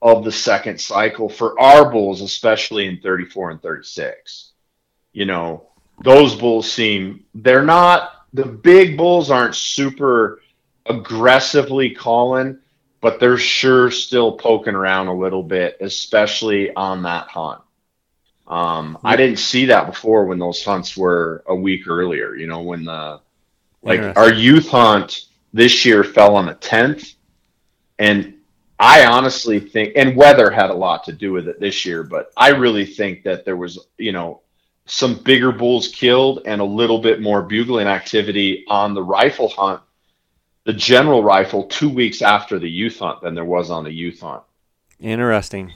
of 0.00 0.24
the 0.24 0.32
second 0.32 0.80
cycle 0.80 1.28
for 1.28 1.58
our 1.60 1.90
bulls, 1.90 2.22
especially 2.22 2.86
in 2.86 3.00
34 3.00 3.52
and 3.52 3.62
36. 3.62 4.52
You 5.12 5.26
know, 5.26 5.68
those 6.02 6.34
bulls 6.34 6.70
seem 6.70 7.24
they're 7.34 7.64
not 7.64 8.26
the 8.32 8.46
big 8.46 8.96
bulls 8.96 9.30
aren't 9.30 9.54
super 9.54 10.40
aggressively 10.86 11.90
calling, 11.90 12.58
but 13.00 13.20
they're 13.20 13.36
sure 13.36 13.90
still 13.90 14.32
poking 14.38 14.74
around 14.74 15.08
a 15.08 15.14
little 15.14 15.42
bit, 15.42 15.76
especially 15.80 16.74
on 16.74 17.02
that 17.02 17.28
hunt. 17.28 17.60
Um, 18.46 18.98
I 19.04 19.16
didn't 19.16 19.38
see 19.38 19.66
that 19.66 19.86
before 19.86 20.24
when 20.26 20.38
those 20.38 20.64
hunts 20.64 20.96
were 20.96 21.42
a 21.46 21.54
week 21.54 21.88
earlier. 21.88 22.34
You 22.34 22.46
know, 22.46 22.62
when 22.62 22.84
the 22.84 23.20
like 23.82 24.16
our 24.16 24.32
youth 24.32 24.68
hunt 24.68 25.26
this 25.52 25.84
year 25.84 26.04
fell 26.04 26.36
on 26.36 26.46
the 26.46 26.54
10th, 26.54 27.14
and 27.98 28.34
I 28.78 29.06
honestly 29.06 29.60
think, 29.60 29.92
and 29.96 30.16
weather 30.16 30.50
had 30.50 30.70
a 30.70 30.74
lot 30.74 31.04
to 31.04 31.12
do 31.12 31.32
with 31.32 31.48
it 31.48 31.60
this 31.60 31.84
year, 31.84 32.02
but 32.02 32.32
I 32.36 32.48
really 32.48 32.84
think 32.84 33.22
that 33.24 33.44
there 33.44 33.56
was, 33.56 33.78
you 33.98 34.12
know, 34.12 34.40
some 34.86 35.14
bigger 35.22 35.52
bulls 35.52 35.88
killed 35.88 36.42
and 36.46 36.60
a 36.60 36.64
little 36.64 36.98
bit 36.98 37.20
more 37.20 37.42
bugling 37.42 37.86
activity 37.86 38.64
on 38.66 38.94
the 38.94 39.02
rifle 39.02 39.48
hunt, 39.48 39.80
the 40.64 40.72
general 40.72 41.22
rifle, 41.22 41.64
two 41.64 41.88
weeks 41.88 42.22
after 42.22 42.58
the 42.58 42.68
youth 42.68 42.98
hunt 42.98 43.20
than 43.22 43.34
there 43.34 43.44
was 43.44 43.70
on 43.70 43.84
the 43.84 43.92
youth 43.92 44.20
hunt. 44.20 44.42
Interesting. 44.98 45.72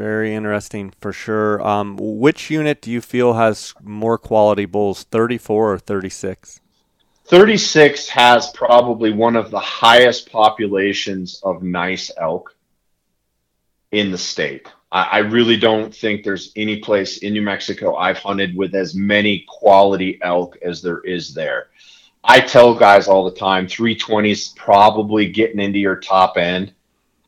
Very 0.00 0.34
interesting 0.34 0.94
for 0.98 1.12
sure. 1.12 1.60
Um, 1.60 1.98
which 2.00 2.48
unit 2.48 2.80
do 2.80 2.90
you 2.90 3.02
feel 3.02 3.34
has 3.34 3.74
more 3.82 4.16
quality 4.16 4.64
bulls, 4.64 5.02
34 5.02 5.74
or 5.74 5.78
36? 5.78 6.58
36 7.26 8.08
has 8.08 8.50
probably 8.52 9.12
one 9.12 9.36
of 9.36 9.50
the 9.50 9.60
highest 9.60 10.32
populations 10.32 11.38
of 11.42 11.62
nice 11.62 12.10
elk 12.16 12.56
in 13.92 14.10
the 14.10 14.16
state. 14.16 14.68
I, 14.90 15.02
I, 15.02 15.18
really 15.18 15.58
don't 15.58 15.94
think 15.94 16.24
there's 16.24 16.50
any 16.56 16.78
place 16.78 17.18
in 17.18 17.34
New 17.34 17.42
Mexico 17.42 17.96
I've 17.96 18.16
hunted 18.16 18.56
with 18.56 18.74
as 18.74 18.94
many 18.94 19.44
quality 19.46 20.18
elk 20.22 20.56
as 20.62 20.80
there 20.80 21.00
is 21.00 21.34
there. 21.34 21.68
I 22.24 22.40
tell 22.40 22.74
guys 22.74 23.06
all 23.06 23.26
the 23.26 23.38
time 23.38 23.68
320 23.68 24.30
is 24.30 24.48
probably 24.56 25.28
getting 25.28 25.60
into 25.60 25.78
your 25.78 25.96
top 25.96 26.38
end, 26.38 26.72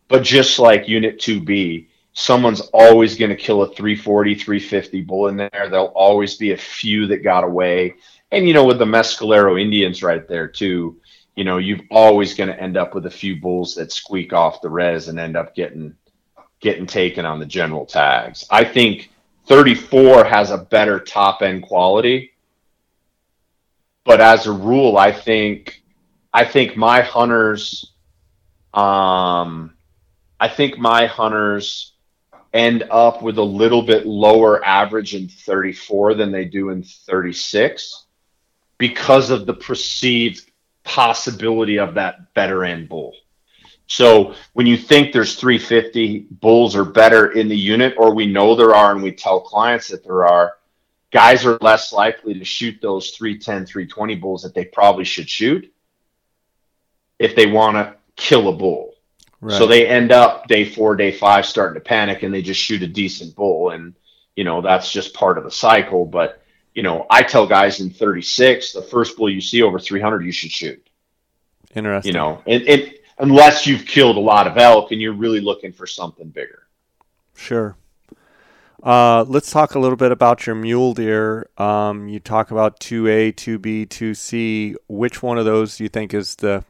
but 0.08 0.22
just 0.22 0.58
like 0.58 0.88
Unit 0.88 1.18
2B, 1.18 1.88
someone's 2.12 2.61
always 2.72 3.16
going 3.16 3.31
to 3.31 3.37
kill 3.37 3.62
a 3.62 3.68
340, 3.68 4.35
350 4.35 5.03
bull 5.03 5.29
in 5.29 5.37
there. 5.37 5.68
There'll 5.70 5.87
always 5.87 6.37
be 6.37 6.53
a 6.53 6.57
few 6.57 7.07
that 7.09 7.25
got 7.25 7.44
away 7.44 7.94
and 8.33 8.48
you 8.48 8.55
know 8.55 8.64
with 8.64 8.79
the 8.79 8.85
Mescalero 8.85 9.61
Indians 9.61 10.03
right 10.03 10.27
there 10.27 10.48
too, 10.48 10.98
you 11.37 11.44
know 11.44 11.59
you've 11.59 11.83
always 11.90 12.35
going 12.35 12.48
to 12.48 12.61
end 12.61 12.77
up 12.77 12.94
with 12.94 13.07
a 13.07 13.11
few 13.11 13.40
bulls 13.40 13.75
that 13.77 13.92
squeak 13.92 14.33
off 14.33 14.62
the 14.62 14.70
res 14.70 15.09
and 15.09 15.20
end 15.20 15.37
up 15.37 15.55
getting 15.55 15.94
getting 16.61 16.87
taken 16.87 17.25
on 17.25 17.38
the 17.38 17.46
general 17.46 17.85
tags. 17.85 18.46
I 18.51 18.64
think 18.64 19.11
34 19.46 20.25
has 20.25 20.51
a 20.51 20.59
better 20.59 20.98
top 20.98 21.42
end 21.42 21.62
quality, 21.62 22.33
but 24.05 24.20
as 24.20 24.46
a 24.46 24.53
rule, 24.53 24.96
I 24.96 25.12
think 25.12 25.83
I 26.33 26.46
think 26.46 26.77
my 26.77 27.03
hunters, 27.03 27.92
um, 28.72 29.75
I 30.40 30.48
think 30.48 30.79
my 30.79 31.05
hunters 31.05 31.91
end 32.52 32.84
up 32.90 33.22
with 33.22 33.38
a 33.38 33.42
little 33.42 33.82
bit 33.82 34.06
lower 34.06 34.64
average 34.64 35.14
in 35.14 35.28
34 35.28 36.14
than 36.14 36.30
they 36.30 36.44
do 36.44 36.70
in 36.70 36.82
36 36.82 38.06
because 38.78 39.30
of 39.30 39.46
the 39.46 39.54
perceived 39.54 40.50
possibility 40.84 41.78
of 41.78 41.94
that 41.94 42.34
better 42.34 42.64
end 42.64 42.88
bull. 42.88 43.14
So 43.86 44.34
when 44.54 44.66
you 44.66 44.76
think 44.76 45.12
there's 45.12 45.36
350 45.36 46.26
bulls 46.30 46.74
are 46.76 46.84
better 46.84 47.32
in 47.32 47.48
the 47.48 47.56
unit, 47.56 47.94
or 47.98 48.14
we 48.14 48.26
know 48.26 48.54
there 48.54 48.74
are, 48.74 48.92
and 48.92 49.02
we 49.02 49.12
tell 49.12 49.40
clients 49.40 49.88
that 49.88 50.02
there 50.02 50.26
are, 50.26 50.54
guys 51.10 51.44
are 51.44 51.58
less 51.60 51.92
likely 51.92 52.38
to 52.38 52.44
shoot 52.44 52.78
those 52.80 53.10
310, 53.10 53.66
320 53.66 54.14
bulls 54.16 54.42
that 54.42 54.54
they 54.54 54.64
probably 54.64 55.04
should 55.04 55.28
shoot 55.28 55.72
if 57.18 57.36
they 57.36 57.46
want 57.46 57.76
to 57.76 57.94
kill 58.16 58.48
a 58.48 58.52
bull. 58.52 58.91
Right. 59.42 59.59
So 59.59 59.66
they 59.66 59.87
end 59.87 60.12
up 60.12 60.46
day 60.46 60.64
four, 60.64 60.96
day 60.96 61.12
five 61.12 61.44
starting 61.44 61.74
to 61.74 61.81
panic 61.81 62.22
and 62.22 62.33
they 62.33 62.40
just 62.40 62.61
shoot 62.61 62.83
a 62.83 62.87
decent 62.87 63.35
bull. 63.35 63.70
And, 63.70 63.94
you 64.37 64.44
know, 64.44 64.62
that's 64.62 64.90
just 64.90 65.12
part 65.12 65.37
of 65.37 65.44
the 65.44 65.50
cycle. 65.50 66.07
But 66.07 66.42
you 66.74 66.83
know, 66.83 67.07
I 67.11 67.22
tell 67.22 67.46
guys 67.46 67.81
in 67.81 67.90
36, 67.90 68.72
the 68.72 68.83
first 68.83 69.16
bull 69.16 69.28
you 69.28 69.40
see 69.40 69.62
over 69.62 69.78
300, 69.78 70.24
you 70.24 70.33
should 70.33 70.50
shoot. 70.50 70.88
Interesting. 71.74 72.12
You 72.12 72.18
know, 72.18 72.42
and, 72.46 72.62
and 72.64 72.94
unless 73.18 73.66
you've 73.66 73.85
killed 73.85 74.16
a 74.16 74.20
lot 74.20 74.46
of 74.46 74.57
elk 74.57 74.92
and 74.92 75.00
you're 75.00 75.12
really 75.12 75.40
looking 75.40 75.72
for 75.72 75.87
something 75.87 76.28
bigger. 76.28 76.66
Sure. 77.35 77.76
Uh, 78.83 79.24
let's 79.28 79.50
talk 79.50 79.74
a 79.74 79.78
little 79.78 79.96
bit 79.96 80.11
about 80.11 80.46
your 80.46 80.57
mule 80.57 80.92
deer. 80.92 81.48
Um, 81.57 82.09
you 82.09 82.18
talk 82.18 82.50
about 82.50 82.81
2A, 82.81 83.35
2B, 83.35 83.87
2C. 83.87 84.74
Which 84.88 85.22
one 85.22 85.38
of 85.38 85.44
those 85.44 85.76
do 85.76 85.85
you 85.85 85.88
think 85.88 86.12
is 86.14 86.37
the 86.37 86.64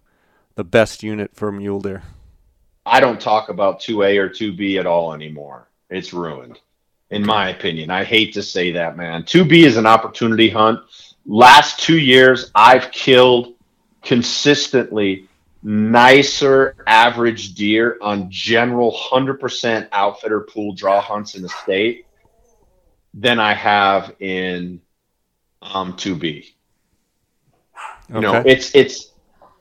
the 0.54 0.64
best 0.64 1.02
unit 1.02 1.30
for 1.34 1.50
mule 1.50 1.80
deer? 1.80 2.02
I 2.84 3.00
don't 3.00 3.20
talk 3.20 3.48
about 3.48 3.80
2A 3.80 4.18
or 4.18 4.28
2B 4.28 4.78
at 4.78 4.86
all 4.86 5.14
anymore. 5.14 5.68
It's 5.88 6.12
ruined 6.12 6.58
in 7.12 7.24
my 7.24 7.50
opinion. 7.50 7.90
I 7.90 8.04
hate 8.04 8.32
to 8.34 8.42
say 8.42 8.72
that, 8.72 8.96
man. 8.96 9.22
2B 9.22 9.64
is 9.64 9.76
an 9.76 9.86
opportunity 9.86 10.48
hunt. 10.48 10.80
Last 11.26 11.78
two 11.78 11.98
years, 11.98 12.50
I've 12.54 12.90
killed 12.90 13.54
consistently 14.02 15.28
nicer 15.62 16.74
average 16.86 17.54
deer 17.54 17.98
on 18.00 18.30
general 18.30 18.90
100% 18.90 19.88
outfitter 19.92 20.40
pool 20.40 20.72
draw 20.72 21.00
hunts 21.02 21.34
in 21.34 21.42
the 21.42 21.50
state 21.50 22.06
than 23.12 23.38
I 23.38 23.52
have 23.52 24.16
in 24.18 24.80
um, 25.60 25.92
2B. 25.92 26.46
You 28.08 28.20
know, 28.20 28.42
it's 28.44 28.74
it's 28.74 29.12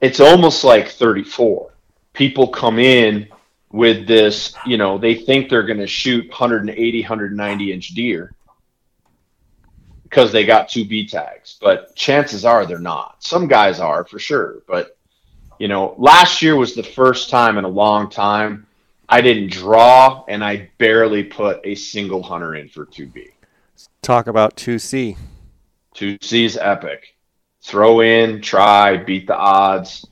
it's 0.02 0.20
almost 0.20 0.64
like 0.64 0.90
34. 0.90 1.71
People 2.14 2.48
come 2.48 2.80
in 2.80 3.28
with 3.72 4.08
this, 4.08 4.54
you 4.66 4.78
know, 4.78 4.98
they 4.98 5.16
think 5.16 5.50
they're 5.50 5.64
going 5.64 5.80
to 5.80 5.88
shoot 5.88 6.28
180, 6.30 7.02
190 7.02 7.74
inch 7.74 7.88
deer 7.90 8.34
because 10.04 10.32
they 10.32 10.46
got 10.46 10.68
two 10.68 10.84
B 10.84 11.08
tags, 11.08 11.58
but 11.62 11.96
chances 11.96 12.44
are 12.44 12.66
they're 12.66 12.80
not. 12.80 13.24
Some 13.24 13.48
guys 13.48 13.80
are 13.80 14.04
for 14.04 14.20
sure, 14.20 14.62
but 14.68 14.98
you 15.58 15.68
know, 15.68 15.96
last 15.98 16.42
year 16.42 16.56
was 16.56 16.76
the 16.76 16.84
first 16.84 17.30
time 17.30 17.58
in 17.58 17.64
a 17.64 17.70
long 17.70 18.10
time 18.10 18.66
I 19.08 19.22
didn't 19.22 19.52
draw 19.52 20.24
and 20.28 20.44
I 20.44 20.70
barely 20.78 21.24
put 21.24 21.60
a 21.66 21.76
single 21.76 22.24
hunter 22.24 22.56
in 22.56 22.70
for 22.70 22.86
2B. 22.86 23.28
talk 24.02 24.28
about 24.28 24.56
2C. 24.56 25.18
2C 25.96 26.46
is 26.46 26.58
epic. 26.58 27.16
Throw 27.62 28.00
in, 28.00 28.42
try, 28.42 28.98
beat 28.98 29.28
the 29.28 29.36
odds. 29.36 30.08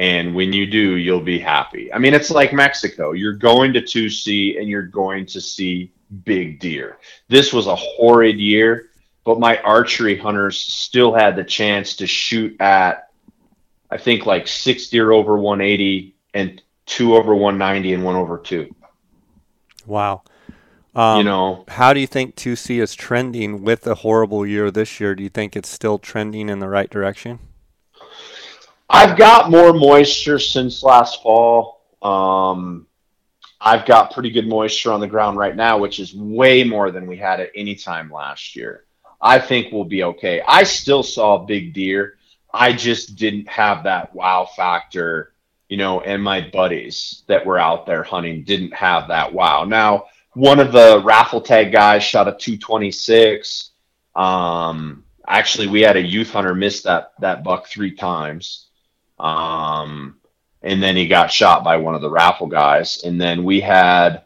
And 0.00 0.34
when 0.34 0.50
you 0.50 0.66
do, 0.66 0.96
you'll 0.96 1.20
be 1.20 1.38
happy. 1.38 1.92
I 1.92 1.98
mean, 1.98 2.14
it's 2.14 2.30
like 2.30 2.54
Mexico. 2.54 3.12
You're 3.12 3.34
going 3.34 3.74
to 3.74 3.82
2C 3.82 4.58
and 4.58 4.66
you're 4.66 4.80
going 4.80 5.26
to 5.26 5.42
see 5.42 5.92
big 6.24 6.58
deer. 6.58 6.96
This 7.28 7.52
was 7.52 7.66
a 7.66 7.76
horrid 7.76 8.40
year, 8.40 8.88
but 9.24 9.38
my 9.38 9.58
archery 9.58 10.16
hunters 10.16 10.58
still 10.58 11.12
had 11.12 11.36
the 11.36 11.44
chance 11.44 11.96
to 11.96 12.06
shoot 12.06 12.58
at, 12.62 13.10
I 13.90 13.98
think, 13.98 14.24
like 14.24 14.48
six 14.48 14.88
deer 14.88 15.12
over 15.12 15.36
180 15.36 16.16
and 16.32 16.62
two 16.86 17.14
over 17.14 17.34
190 17.34 17.92
and 17.92 18.02
one 18.02 18.16
over 18.16 18.38
two. 18.38 18.74
Wow. 19.84 20.22
Um, 20.94 21.18
you 21.18 21.24
know, 21.24 21.66
how 21.68 21.92
do 21.92 22.00
you 22.00 22.06
think 22.06 22.36
2C 22.36 22.80
is 22.80 22.94
trending 22.94 23.62
with 23.62 23.86
a 23.86 23.96
horrible 23.96 24.46
year 24.46 24.70
this 24.70 24.98
year? 24.98 25.14
Do 25.14 25.22
you 25.22 25.28
think 25.28 25.56
it's 25.56 25.68
still 25.68 25.98
trending 25.98 26.48
in 26.48 26.58
the 26.58 26.70
right 26.70 26.88
direction? 26.88 27.38
I've 28.92 29.16
got 29.16 29.52
more 29.52 29.72
moisture 29.72 30.40
since 30.40 30.82
last 30.82 31.22
fall. 31.22 31.80
Um, 32.02 32.88
I've 33.60 33.86
got 33.86 34.12
pretty 34.12 34.30
good 34.30 34.48
moisture 34.48 34.90
on 34.90 34.98
the 34.98 35.06
ground 35.06 35.38
right 35.38 35.54
now, 35.54 35.78
which 35.78 36.00
is 36.00 36.12
way 36.12 36.64
more 36.64 36.90
than 36.90 37.06
we 37.06 37.16
had 37.16 37.38
at 37.38 37.52
any 37.54 37.76
time 37.76 38.10
last 38.10 38.56
year. 38.56 38.84
I 39.22 39.38
think 39.38 39.70
we'll 39.70 39.84
be 39.84 40.02
okay. 40.02 40.42
I 40.46 40.64
still 40.64 41.04
saw 41.04 41.38
big 41.38 41.72
deer. 41.72 42.16
I 42.52 42.72
just 42.72 43.14
didn't 43.14 43.48
have 43.48 43.84
that 43.84 44.12
wow 44.12 44.48
factor, 44.56 45.34
you 45.68 45.76
know, 45.76 46.00
and 46.00 46.20
my 46.20 46.40
buddies 46.52 47.22
that 47.28 47.46
were 47.46 47.60
out 47.60 47.86
there 47.86 48.02
hunting 48.02 48.42
didn't 48.42 48.74
have 48.74 49.06
that 49.06 49.32
wow. 49.32 49.62
Now, 49.62 50.06
one 50.34 50.58
of 50.58 50.72
the 50.72 51.00
raffle 51.04 51.40
tag 51.40 51.70
guys 51.70 52.02
shot 52.02 52.26
a 52.26 52.32
226. 52.32 53.70
Um, 54.16 55.04
actually, 55.28 55.68
we 55.68 55.82
had 55.82 55.96
a 55.96 56.02
youth 56.02 56.30
hunter 56.30 56.56
miss 56.56 56.82
that 56.82 57.12
that 57.20 57.44
buck 57.44 57.68
three 57.68 57.94
times. 57.94 58.66
Um, 59.20 60.16
and 60.62 60.82
then 60.82 60.96
he 60.96 61.06
got 61.06 61.30
shot 61.30 61.64
by 61.64 61.76
one 61.76 61.94
of 61.94 62.02
the 62.02 62.10
raffle 62.10 62.46
guys. 62.46 63.02
And 63.04 63.20
then 63.20 63.44
we 63.44 63.60
had, 63.60 64.22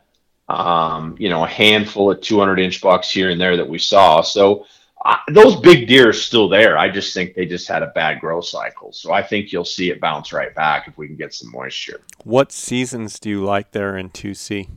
um, 0.48 1.16
you 1.18 1.28
know, 1.28 1.44
a 1.44 1.48
handful 1.48 2.10
of 2.10 2.20
200 2.20 2.58
inch 2.58 2.80
bucks 2.80 3.10
here 3.10 3.30
and 3.30 3.40
there 3.40 3.56
that 3.56 3.68
we 3.68 3.78
saw. 3.78 4.20
So 4.20 4.66
uh, 5.04 5.16
those 5.28 5.56
big 5.56 5.86
deer 5.86 6.08
are 6.08 6.12
still 6.12 6.48
there. 6.48 6.78
I 6.78 6.88
just 6.88 7.14
think 7.14 7.34
they 7.34 7.46
just 7.46 7.68
had 7.68 7.82
a 7.82 7.88
bad 7.88 8.20
growth 8.20 8.46
cycle. 8.46 8.92
So 8.92 9.12
I 9.12 9.22
think 9.22 9.52
you'll 9.52 9.64
see 9.64 9.90
it 9.90 10.00
bounce 10.00 10.32
right 10.32 10.54
back 10.54 10.88
if 10.88 10.96
we 10.96 11.06
can 11.06 11.16
get 11.16 11.34
some 11.34 11.52
moisture. 11.52 12.00
What 12.24 12.50
seasons 12.50 13.20
do 13.20 13.28
you 13.28 13.44
like 13.44 13.72
there 13.72 13.96
in 13.96 14.10
2C? 14.10 14.68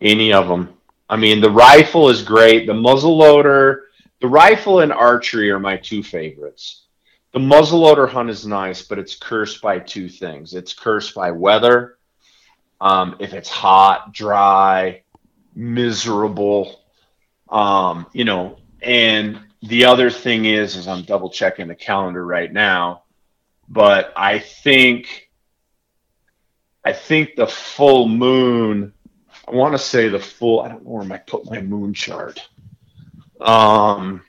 Any 0.00 0.32
of 0.32 0.48
them. 0.48 0.74
I 1.08 1.16
mean, 1.16 1.40
the 1.40 1.50
rifle 1.50 2.10
is 2.10 2.22
great. 2.22 2.66
The 2.66 2.74
muzzle 2.74 3.16
loader, 3.16 3.84
the 4.20 4.28
rifle 4.28 4.80
and 4.80 4.92
archery 4.92 5.50
are 5.50 5.58
my 5.58 5.76
two 5.76 6.02
favorites. 6.02 6.87
The 7.38 7.44
muzzleloader 7.44 8.08
hunt 8.08 8.30
is 8.30 8.44
nice, 8.44 8.82
but 8.82 8.98
it's 8.98 9.14
cursed 9.14 9.62
by 9.62 9.78
two 9.78 10.08
things. 10.08 10.54
It's 10.54 10.72
cursed 10.72 11.14
by 11.14 11.30
weather. 11.30 11.96
Um, 12.80 13.14
if 13.20 13.32
it's 13.32 13.48
hot, 13.48 14.12
dry, 14.12 15.02
miserable, 15.54 16.80
um, 17.48 18.06
you 18.12 18.24
know, 18.24 18.58
and 18.82 19.38
the 19.62 19.84
other 19.84 20.10
thing 20.10 20.46
is, 20.46 20.74
is 20.74 20.88
I'm 20.88 21.02
double 21.02 21.30
checking 21.30 21.68
the 21.68 21.76
calendar 21.76 22.26
right 22.26 22.52
now, 22.52 23.04
but 23.68 24.12
I 24.16 24.40
think, 24.40 25.30
I 26.84 26.92
think 26.92 27.36
the 27.36 27.46
full 27.46 28.08
moon. 28.08 28.94
I 29.46 29.52
want 29.52 29.74
to 29.74 29.78
say 29.78 30.08
the 30.08 30.18
full. 30.18 30.60
I 30.60 30.70
don't 30.70 30.84
know 30.84 30.90
where 30.90 31.12
I 31.12 31.18
put 31.18 31.48
my 31.48 31.60
moon 31.60 31.94
chart. 31.94 32.48
Um, 33.40 34.22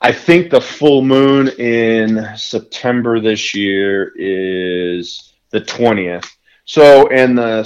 I 0.00 0.12
think 0.12 0.50
the 0.50 0.60
full 0.60 1.02
moon 1.02 1.48
in 1.58 2.36
September 2.36 3.20
this 3.20 3.54
year 3.54 4.12
is 4.16 5.32
the 5.50 5.60
20th. 5.60 6.28
So, 6.64 7.08
and 7.08 7.36
the 7.36 7.64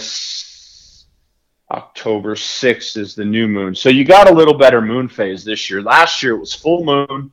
October 1.70 2.34
6th 2.34 2.96
is 2.96 3.14
the 3.14 3.24
new 3.24 3.48
moon. 3.48 3.74
So 3.74 3.88
you 3.88 4.04
got 4.04 4.30
a 4.30 4.34
little 4.34 4.56
better 4.56 4.80
moon 4.80 5.08
phase 5.08 5.44
this 5.44 5.68
year. 5.70 5.82
Last 5.82 6.22
year 6.22 6.34
it 6.34 6.38
was 6.38 6.54
full 6.54 6.84
moon 6.84 7.32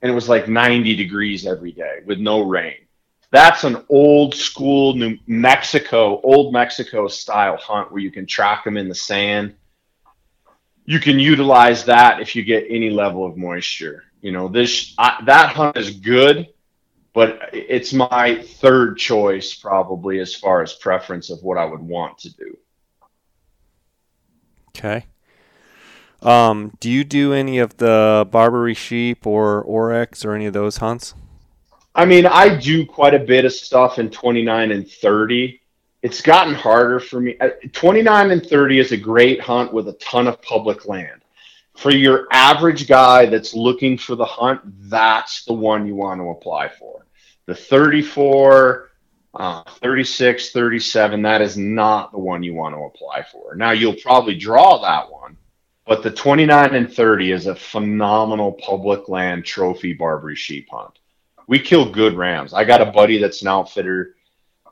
and 0.00 0.10
it 0.10 0.14
was 0.14 0.28
like 0.28 0.48
90 0.48 0.94
degrees 0.96 1.46
every 1.46 1.72
day 1.72 1.98
with 2.06 2.18
no 2.18 2.42
rain. 2.42 2.76
That's 3.30 3.64
an 3.64 3.84
old 3.88 4.34
school 4.34 4.94
New 4.94 5.18
Mexico, 5.26 6.20
old 6.22 6.52
Mexico 6.52 7.08
style 7.08 7.56
hunt 7.56 7.90
where 7.90 8.02
you 8.02 8.10
can 8.10 8.26
track 8.26 8.64
them 8.64 8.76
in 8.76 8.88
the 8.88 8.94
sand. 8.94 9.54
You 10.84 11.00
can 11.00 11.18
utilize 11.18 11.84
that 11.86 12.20
if 12.20 12.36
you 12.36 12.42
get 12.42 12.66
any 12.68 12.90
level 12.90 13.24
of 13.24 13.36
moisture. 13.36 14.04
You 14.22 14.30
know, 14.30 14.48
this 14.48 14.94
I, 14.96 15.20
that 15.26 15.54
hunt 15.54 15.76
is 15.76 15.90
good, 15.90 16.48
but 17.12 17.50
it's 17.52 17.92
my 17.92 18.40
third 18.40 18.96
choice 18.96 19.52
probably 19.52 20.20
as 20.20 20.34
far 20.34 20.62
as 20.62 20.72
preference 20.74 21.28
of 21.28 21.42
what 21.42 21.58
I 21.58 21.64
would 21.64 21.80
want 21.80 22.18
to 22.18 22.34
do. 22.34 22.56
Okay. 24.68 25.06
Um, 26.22 26.72
do 26.78 26.88
you 26.88 27.02
do 27.02 27.32
any 27.32 27.58
of 27.58 27.78
the 27.78 28.26
Barbary 28.30 28.74
sheep 28.74 29.26
or 29.26 29.60
oryx 29.60 30.24
or 30.24 30.34
any 30.34 30.46
of 30.46 30.52
those 30.52 30.76
hunts? 30.76 31.14
I 31.96 32.04
mean, 32.04 32.24
I 32.24 32.56
do 32.56 32.86
quite 32.86 33.14
a 33.14 33.18
bit 33.18 33.44
of 33.44 33.52
stuff 33.52 33.98
in 33.98 34.08
29 34.08 34.70
and 34.70 34.88
30. 34.88 35.60
It's 36.00 36.22
gotten 36.22 36.54
harder 36.54 37.00
for 37.00 37.20
me. 37.20 37.36
Uh, 37.40 37.50
29 37.72 38.30
and 38.30 38.46
30 38.46 38.78
is 38.78 38.92
a 38.92 38.96
great 38.96 39.40
hunt 39.40 39.72
with 39.72 39.88
a 39.88 39.92
ton 39.94 40.28
of 40.28 40.40
public 40.42 40.86
land 40.86 41.21
for 41.82 41.90
your 41.90 42.28
average 42.30 42.86
guy 42.86 43.26
that's 43.26 43.54
looking 43.54 43.98
for 43.98 44.14
the 44.14 44.24
hunt, 44.24 44.60
that's 44.88 45.44
the 45.44 45.52
one 45.52 45.84
you 45.84 45.96
want 45.96 46.20
to 46.20 46.30
apply 46.30 46.68
for. 46.68 47.04
The 47.46 47.56
34, 47.56 48.90
uh, 49.34 49.64
36, 49.80 50.52
37, 50.52 51.22
that 51.22 51.42
is 51.42 51.56
not 51.56 52.12
the 52.12 52.20
one 52.20 52.44
you 52.44 52.54
want 52.54 52.76
to 52.76 52.82
apply 52.82 53.24
for. 53.24 53.56
Now, 53.56 53.72
you'll 53.72 53.96
probably 53.96 54.36
draw 54.36 54.80
that 54.80 55.10
one, 55.10 55.36
but 55.84 56.04
the 56.04 56.10
29 56.12 56.72
and 56.72 56.92
30 56.92 57.32
is 57.32 57.46
a 57.48 57.56
phenomenal 57.56 58.52
public 58.52 59.08
land 59.08 59.44
trophy 59.44 59.92
Barbary 59.92 60.36
sheep 60.36 60.68
hunt. 60.70 61.00
We 61.48 61.58
kill 61.58 61.90
good 61.90 62.14
rams. 62.14 62.54
I 62.54 62.62
got 62.62 62.80
a 62.80 62.92
buddy 62.92 63.18
that's 63.18 63.42
an 63.42 63.48
outfitter 63.48 64.14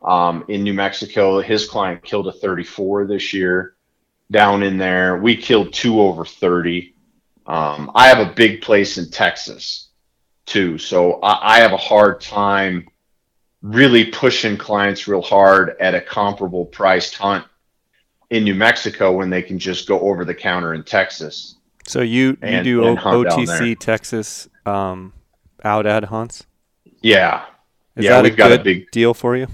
um, 0.00 0.44
in 0.46 0.62
New 0.62 0.74
Mexico. 0.74 1.40
His 1.40 1.68
client 1.68 2.04
killed 2.04 2.28
a 2.28 2.32
34 2.32 3.08
this 3.08 3.32
year 3.34 3.74
down 4.30 4.62
in 4.62 4.78
there. 4.78 5.16
We 5.16 5.36
killed 5.36 5.72
two 5.72 6.00
over 6.00 6.24
30. 6.24 6.94
Um, 7.50 7.90
I 7.96 8.06
have 8.06 8.24
a 8.24 8.32
big 8.32 8.62
place 8.62 8.96
in 8.96 9.10
Texas 9.10 9.88
too, 10.46 10.78
so 10.78 11.14
I, 11.14 11.56
I 11.56 11.58
have 11.58 11.72
a 11.72 11.76
hard 11.76 12.20
time 12.20 12.86
really 13.60 14.04
pushing 14.04 14.56
clients 14.56 15.08
real 15.08 15.20
hard 15.20 15.76
at 15.80 15.96
a 15.96 16.00
comparable 16.00 16.64
priced 16.64 17.16
hunt 17.16 17.44
in 18.30 18.44
New 18.44 18.54
Mexico 18.54 19.10
when 19.10 19.30
they 19.30 19.42
can 19.42 19.58
just 19.58 19.88
go 19.88 19.98
over 19.98 20.24
the 20.24 20.34
counter 20.34 20.74
in 20.74 20.84
Texas. 20.84 21.56
So 21.88 22.02
you 22.02 22.28
you 22.28 22.38
and, 22.42 22.64
do 22.64 22.86
and 22.86 22.96
OTC 22.96 23.76
Texas 23.80 24.48
um, 24.64 25.12
ad 25.64 26.04
hunts? 26.04 26.46
Yeah. 27.02 27.46
Is 27.96 28.04
yeah, 28.04 28.22
that 28.22 28.26
a 28.26 28.30
good 28.30 28.60
a 28.60 28.62
big 28.62 28.92
deal 28.92 29.12
for 29.12 29.36
you? 29.36 29.48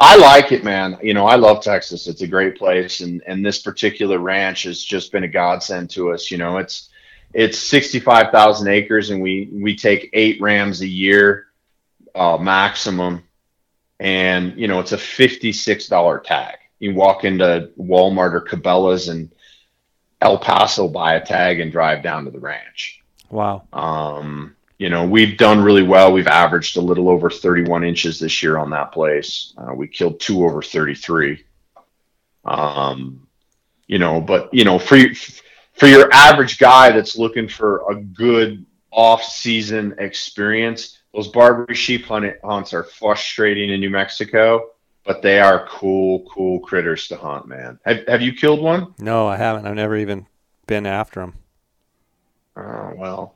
I 0.00 0.16
like 0.16 0.52
it, 0.52 0.64
man. 0.64 0.98
You 1.02 1.14
know, 1.14 1.26
I 1.26 1.36
love 1.36 1.62
Texas. 1.62 2.06
It's 2.06 2.22
a 2.22 2.26
great 2.26 2.56
place, 2.56 3.00
and 3.00 3.22
and 3.26 3.44
this 3.44 3.60
particular 3.60 4.18
ranch 4.18 4.64
has 4.64 4.82
just 4.82 5.12
been 5.12 5.24
a 5.24 5.28
godsend 5.28 5.90
to 5.90 6.12
us. 6.12 6.30
You 6.30 6.38
know, 6.38 6.58
it's 6.58 6.90
it's 7.32 7.58
sixty 7.58 8.00
five 8.00 8.30
thousand 8.30 8.68
acres, 8.68 9.10
and 9.10 9.20
we 9.20 9.48
we 9.52 9.76
take 9.76 10.10
eight 10.12 10.40
rams 10.40 10.80
a 10.80 10.86
year, 10.86 11.46
uh, 12.14 12.38
maximum, 12.38 13.24
and 14.00 14.58
you 14.58 14.68
know 14.68 14.80
it's 14.80 14.92
a 14.92 14.98
fifty 14.98 15.52
six 15.52 15.86
dollar 15.86 16.18
tag. 16.18 16.56
You 16.78 16.94
walk 16.94 17.24
into 17.24 17.70
Walmart 17.78 18.34
or 18.34 18.42
Cabela's 18.42 19.08
and 19.08 19.32
El 20.20 20.38
Paso, 20.38 20.88
buy 20.88 21.14
a 21.14 21.24
tag, 21.24 21.60
and 21.60 21.70
drive 21.70 22.02
down 22.02 22.24
to 22.24 22.30
the 22.30 22.40
ranch. 22.40 23.02
Wow. 23.30 23.66
Um, 23.72 24.55
you 24.78 24.90
know, 24.90 25.06
we've 25.06 25.38
done 25.38 25.60
really 25.60 25.82
well. 25.82 26.12
We've 26.12 26.26
averaged 26.26 26.76
a 26.76 26.82
little 26.82 27.08
over 27.08 27.30
31 27.30 27.84
inches 27.84 28.18
this 28.18 28.42
year 28.42 28.58
on 28.58 28.70
that 28.70 28.92
place. 28.92 29.54
Uh, 29.56 29.74
we 29.74 29.88
killed 29.88 30.20
two 30.20 30.44
over 30.44 30.60
33. 30.62 31.44
Um, 32.44 33.26
you 33.86 33.98
know, 33.98 34.20
but 34.20 34.52
you 34.52 34.64
know, 34.64 34.78
for 34.78 34.98
for 35.74 35.86
your 35.86 36.12
average 36.12 36.58
guy 36.58 36.90
that's 36.90 37.16
looking 37.16 37.48
for 37.48 37.90
a 37.90 37.96
good 37.96 38.64
off-season 38.90 39.94
experience, 39.98 40.98
those 41.14 41.28
Barbary 41.28 41.74
sheep 41.74 42.04
hunt, 42.04 42.34
hunts 42.42 42.72
are 42.72 42.84
frustrating 42.84 43.70
in 43.70 43.80
New 43.80 43.90
Mexico, 43.90 44.70
but 45.04 45.22
they 45.22 45.38
are 45.38 45.66
cool, 45.68 46.24
cool 46.30 46.60
critters 46.60 47.08
to 47.08 47.16
hunt, 47.16 47.46
man. 47.46 47.78
Have 47.84 48.06
Have 48.08 48.22
you 48.22 48.32
killed 48.32 48.60
one? 48.60 48.94
No, 48.98 49.26
I 49.26 49.36
haven't. 49.36 49.66
I've 49.66 49.74
never 49.74 49.96
even 49.96 50.26
been 50.66 50.86
after 50.86 51.20
them. 51.20 51.34
Oh 52.56 52.92
well, 52.96 53.35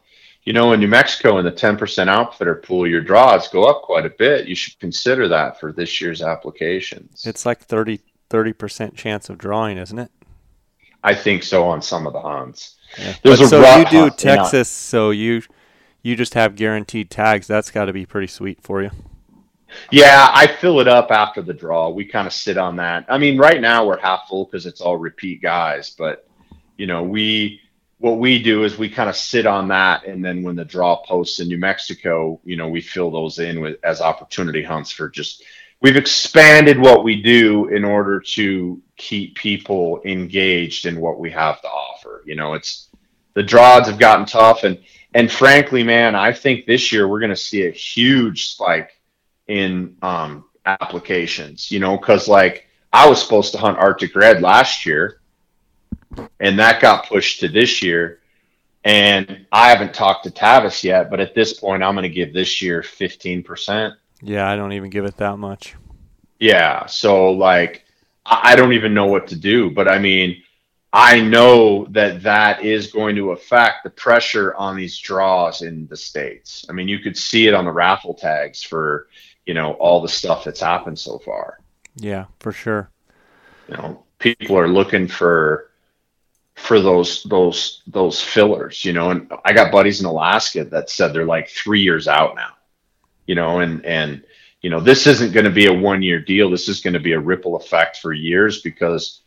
you 0.51 0.55
know, 0.55 0.73
in 0.73 0.81
New 0.81 0.89
Mexico, 0.89 1.39
in 1.39 1.45
the 1.45 1.53
10% 1.53 2.09
outfitter 2.09 2.57
pool, 2.57 2.85
your 2.85 3.01
draws 3.01 3.47
go 3.47 3.67
up 3.67 3.83
quite 3.83 4.05
a 4.05 4.11
bit. 4.11 4.49
You 4.49 4.57
should 4.57 4.77
consider 4.81 5.29
that 5.29 5.61
for 5.61 5.71
this 5.71 6.01
year's 6.01 6.23
applications. 6.23 7.25
It's 7.25 7.47
like 7.47 7.61
30, 7.61 8.01
30% 8.31 8.97
chance 8.97 9.31
of 9.31 9.39
drawing, 9.39 9.79
isn't 9.79 10.01
it? 10.01 10.11
I 11.05 11.15
think 11.15 11.45
so 11.45 11.69
on 11.69 11.81
some 11.81 12.05
of 12.05 12.15
the 12.15 12.21
hunts. 12.21 12.79
Yeah. 12.99 13.15
There's 13.23 13.39
but 13.39 13.45
a 13.45 13.49
so 13.49 13.79
you 13.79 13.85
do 13.91 14.11
Texas, 14.11 14.69
so 14.69 15.11
you 15.11 15.43
you 16.03 16.17
just 16.17 16.35
have 16.35 16.57
guaranteed 16.57 17.13
tags. 17.13 17.47
That's 17.47 17.71
got 17.71 17.85
to 17.85 17.93
be 17.93 18.05
pretty 18.05 18.27
sweet 18.27 18.61
for 18.61 18.83
you. 18.83 18.91
Yeah, 19.93 20.31
I 20.33 20.49
fill 20.49 20.81
it 20.81 20.89
up 20.89 21.13
after 21.13 21.43
the 21.43 21.55
draw. 21.55 21.91
We 21.91 22.05
kind 22.07 22.27
of 22.27 22.33
sit 22.33 22.59
on 22.59 22.75
that. 22.75 23.05
I 23.09 23.19
mean, 23.19 23.39
right 23.39 23.61
now 23.61 23.87
we're 23.87 24.01
half 24.01 24.27
full 24.29 24.47
because 24.47 24.67
it's 24.67 24.81
all 24.81 24.97
repeat 24.97 25.43
guys, 25.43 25.95
but 25.97 26.27
you 26.77 26.89
know, 26.89 27.05
we 27.05 27.61
what 28.01 28.19
we 28.19 28.43
do 28.43 28.65
is 28.65 28.77
we 28.77 28.89
kind 28.89 29.09
of 29.09 29.17
sit 29.17 29.47
on 29.47 29.69
that 29.69 30.05
and 30.07 30.25
then 30.25 30.43
when 30.43 30.57
the 30.57 30.65
draw 30.65 30.97
posts 30.97 31.39
in 31.41 31.49
new 31.49 31.59
mexico 31.59 32.41
you 32.45 32.57
know 32.57 32.69
we 32.69 32.81
fill 32.81 33.11
those 33.11 33.39
in 33.39 33.61
with 33.61 33.79
as 33.85 34.01
opportunity 34.01 34.63
hunts 34.63 34.91
for 34.91 35.09
just 35.09 35.45
we've 35.81 35.97
expanded 35.97 36.79
what 36.79 37.05
we 37.05 37.23
do 37.23 37.69
in 37.69 37.85
order 37.85 38.21
to 38.21 38.81
keep 38.97 39.35
people 39.35 40.01
engaged 40.05 40.87
in 40.87 41.01
what 41.01 41.19
we 41.19 41.31
have 41.31 41.61
to 41.63 41.69
offer. 41.69 42.23
You 42.27 42.37
know, 42.37 42.55
it's 42.55 42.89
the 43.35 43.43
draws 43.43 43.87
have 43.87 43.99
gotten 43.99 44.27
tough 44.27 44.65
and 44.65 44.79
and 45.13 45.31
frankly, 45.31 45.83
man, 45.83 46.15
I 46.15 46.33
think 46.33 46.67
this 46.67 46.93
year 46.93 47.09
we're 47.09 47.19
going 47.19 47.31
to 47.31 47.37
see 47.37 47.67
a 47.67 47.71
huge 47.71 48.49
spike 48.49 48.93
in 49.49 49.97
um, 50.03 50.45
applications. 50.65 51.71
You 51.71 51.81
know, 51.81 51.97
because 51.97 52.29
like 52.29 52.69
I 52.93 53.09
was 53.09 53.21
supposed 53.21 53.53
to 53.53 53.59
hunt 53.59 53.79
Arctic 53.79 54.15
red 54.15 54.43
last 54.43 54.87
year, 54.87 55.20
and 56.39 56.59
that 56.59 56.81
got 56.81 57.09
pushed 57.09 57.41
to 57.41 57.49
this 57.49 57.83
year. 57.83 58.21
And 58.83 59.47
I 59.53 59.69
haven't 59.69 59.93
talked 59.93 60.25
to 60.25 60.31
Tavis 60.31 60.83
yet, 60.83 61.11
but 61.11 61.21
at 61.21 61.35
this 61.35 61.53
point, 61.53 61.83
I'm 61.83 61.95
going 61.95 62.05
to 62.05 62.09
give 62.09 62.33
this 62.33 62.63
year 62.63 62.81
15%. 62.83 63.95
Yeah, 64.23 64.49
I 64.49 64.57
don't 64.57 64.73
even 64.73 64.91
give 64.91 65.05
it 65.05 65.19
that 65.19 65.37
much. 65.37 65.75
Yeah. 66.39 66.87
So, 66.87 67.31
like, 67.31 67.85
I 68.25 68.57
don't 68.57 68.73
even 68.73 68.95
know 68.95 69.07
what 69.07 69.27
to 69.29 69.37
do. 69.37 69.71
But 69.71 69.87
I 69.87 69.99
mean, 69.99 70.43
I 70.93 71.21
know 71.21 71.87
that 71.91 72.23
that 72.23 72.65
is 72.65 72.91
going 72.91 73.17
to 73.17 73.33
affect 73.33 73.85
the 73.85 73.91
pressure 73.91 74.55
on 74.55 74.77
these 74.77 74.99
draws 74.99 75.63
in 75.63 75.87
the 75.87 75.97
States. 75.97 76.65
I 76.69 76.73
mean, 76.73 76.89
you 76.89 76.99
could 76.99 77.17
see 77.17 77.47
it 77.47 77.55
on 77.55 77.67
the 77.67 77.73
raffle 77.73 78.15
tags 78.15 78.63
for, 78.63 79.09
you 79.47 79.55
know, 79.55 79.73
all 79.75 80.01
the 80.01 80.09
stuff 80.09 80.45
that's 80.45 80.61
happened 80.61 80.99
so 80.99 81.19
far. 81.19 81.61
Yeah, 81.97 82.27
for 82.41 82.53
sure. 82.53 82.91
You 83.69 83.77
know, 83.77 84.05
people 84.19 84.59
are 84.59 84.69
looking 84.69 85.07
for 85.07 85.70
for 86.61 86.81
those 86.81 87.23
those 87.25 87.83
those 87.87 88.21
fillers, 88.21 88.85
you 88.85 88.93
know. 88.93 89.11
And 89.11 89.33
I 89.45 89.53
got 89.53 89.73
buddies 89.73 90.01
in 90.01 90.07
Alaska 90.07 90.65
that 90.67 90.91
said 90.91 91.13
they're 91.13 91.25
like 91.25 91.49
three 91.49 91.81
years 91.81 92.07
out 92.07 92.37
now, 92.37 92.51
you 93.27 93.35
know, 93.35 93.61
and 93.61 93.85
and 93.85 94.23
you 94.61 94.71
know 94.71 94.81
this 94.81 95.07
isn't 95.07 95.33
going 95.33 95.45
to 95.45 95.51
be 95.51 95.67
a 95.67 95.73
one 95.73 96.03
year 96.03 96.21
deal. 96.21 96.51
This 96.51 96.69
is 96.69 96.81
going 96.81 96.95
to 96.95 97.01
be 97.01 97.13
a 97.13 97.21
ripple 97.21 97.57
effect 97.57 97.97
for 97.99 98.13
years 98.13 98.61
because 98.61 99.23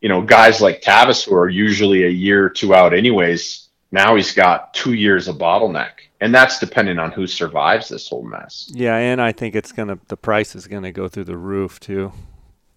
you 0.00 0.08
know 0.08 0.22
guys 0.22 0.60
like 0.60 0.82
Tavis 0.82 1.24
who 1.24 1.34
are 1.36 1.48
usually 1.48 2.04
a 2.04 2.10
year 2.10 2.44
or 2.46 2.50
two 2.50 2.74
out 2.74 2.92
anyways. 2.92 3.68
Now 3.92 4.16
he's 4.16 4.32
got 4.32 4.74
two 4.74 4.94
years 4.94 5.28
of 5.28 5.36
bottleneck, 5.36 5.92
and 6.20 6.34
that's 6.34 6.58
depending 6.58 6.98
on 6.98 7.12
who 7.12 7.26
survives 7.26 7.88
this 7.88 8.08
whole 8.08 8.22
mess. 8.22 8.70
Yeah, 8.74 8.96
and 8.96 9.20
I 9.20 9.32
think 9.32 9.54
it's 9.54 9.72
gonna 9.72 9.98
the 10.08 10.16
price 10.16 10.56
is 10.56 10.66
gonna 10.66 10.92
go 10.92 11.08
through 11.08 11.24
the 11.24 11.36
roof 11.36 11.78
too. 11.78 12.12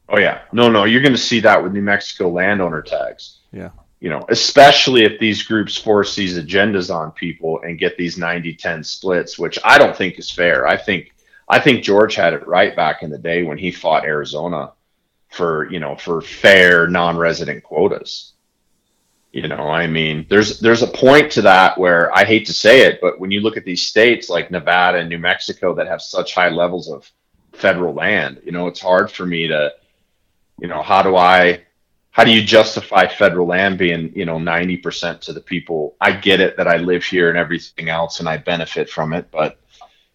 Oh 0.07 0.19
yeah, 0.19 0.41
no, 0.51 0.69
no, 0.69 0.83
you're 0.83 1.01
going 1.01 1.15
to 1.15 1.17
see 1.17 1.39
that 1.39 1.63
with 1.63 1.73
New 1.73 1.81
Mexico 1.81 2.29
landowner 2.29 2.83
tags. 2.83 3.39
Yeah 3.51 3.69
you 3.99 4.09
know, 4.09 4.25
especially 4.29 5.03
if 5.03 5.19
these 5.19 5.43
groups 5.43 5.77
force 5.77 6.15
these 6.15 6.37
agendas 6.37 6.93
on 6.93 7.11
people 7.11 7.61
and 7.61 7.79
get 7.79 7.97
these 7.97 8.17
90-10 8.17 8.85
splits, 8.85 9.39
which 9.39 9.57
I 9.63 9.77
don't 9.77 9.95
think 9.95 10.19
is 10.19 10.29
fair. 10.29 10.67
I 10.67 10.77
think 10.77 11.11
I 11.47 11.59
think 11.59 11.83
George 11.83 12.15
had 12.15 12.33
it 12.33 12.47
right 12.47 12.75
back 12.75 13.03
in 13.03 13.09
the 13.09 13.17
day 13.17 13.43
when 13.43 13.57
he 13.57 13.71
fought 13.71 14.05
Arizona 14.05 14.73
for, 15.29 15.71
you 15.71 15.79
know, 15.79 15.95
for 15.95 16.21
fair 16.21 16.87
non-resident 16.87 17.63
quotas. 17.63 18.33
You 19.31 19.47
know, 19.47 19.67
I 19.67 19.85
mean, 19.85 20.25
there's 20.29 20.59
there's 20.59 20.81
a 20.81 20.87
point 20.87 21.31
to 21.33 21.41
that 21.41 21.77
where 21.77 22.13
I 22.15 22.23
hate 22.23 22.45
to 22.47 22.53
say 22.53 22.81
it, 22.87 22.99
but 23.01 23.19
when 23.19 23.31
you 23.31 23.41
look 23.41 23.57
at 23.57 23.65
these 23.65 23.83
states 23.83 24.29
like 24.29 24.49
Nevada 24.49 24.99
and 24.99 25.09
New 25.09 25.19
Mexico 25.19 25.75
that 25.75 25.87
have 25.87 26.01
such 26.01 26.33
high 26.33 26.49
levels 26.49 26.89
of 26.89 27.11
federal 27.51 27.93
land, 27.93 28.41
you 28.45 28.53
know, 28.53 28.67
it's 28.67 28.79
hard 28.79 29.11
for 29.11 29.25
me 29.25 29.47
to, 29.47 29.73
you 30.61 30.69
know, 30.69 30.81
how 30.81 31.01
do 31.01 31.17
I 31.17 31.65
how 32.15 32.23
do 32.23 32.31
you 32.31 32.41
justify 32.41 33.05
federal 33.07 33.45
land 33.45 33.77
being 33.77 34.09
you 34.15 34.25
know 34.25 34.37
90% 34.37 35.19
to 35.19 35.33
the 35.33 35.41
people? 35.41 35.97
I 35.99 36.13
get 36.13 36.39
it 36.39 36.55
that 36.55 36.67
i 36.67 36.77
live 36.77 37.03
here 37.03 37.27
and 37.27 37.37
everything 37.37 37.89
else 37.89 38.21
and 38.21 38.29
i 38.29 38.37
benefit 38.37 38.89
from 38.89 39.11
it 39.11 39.29
but 39.31 39.59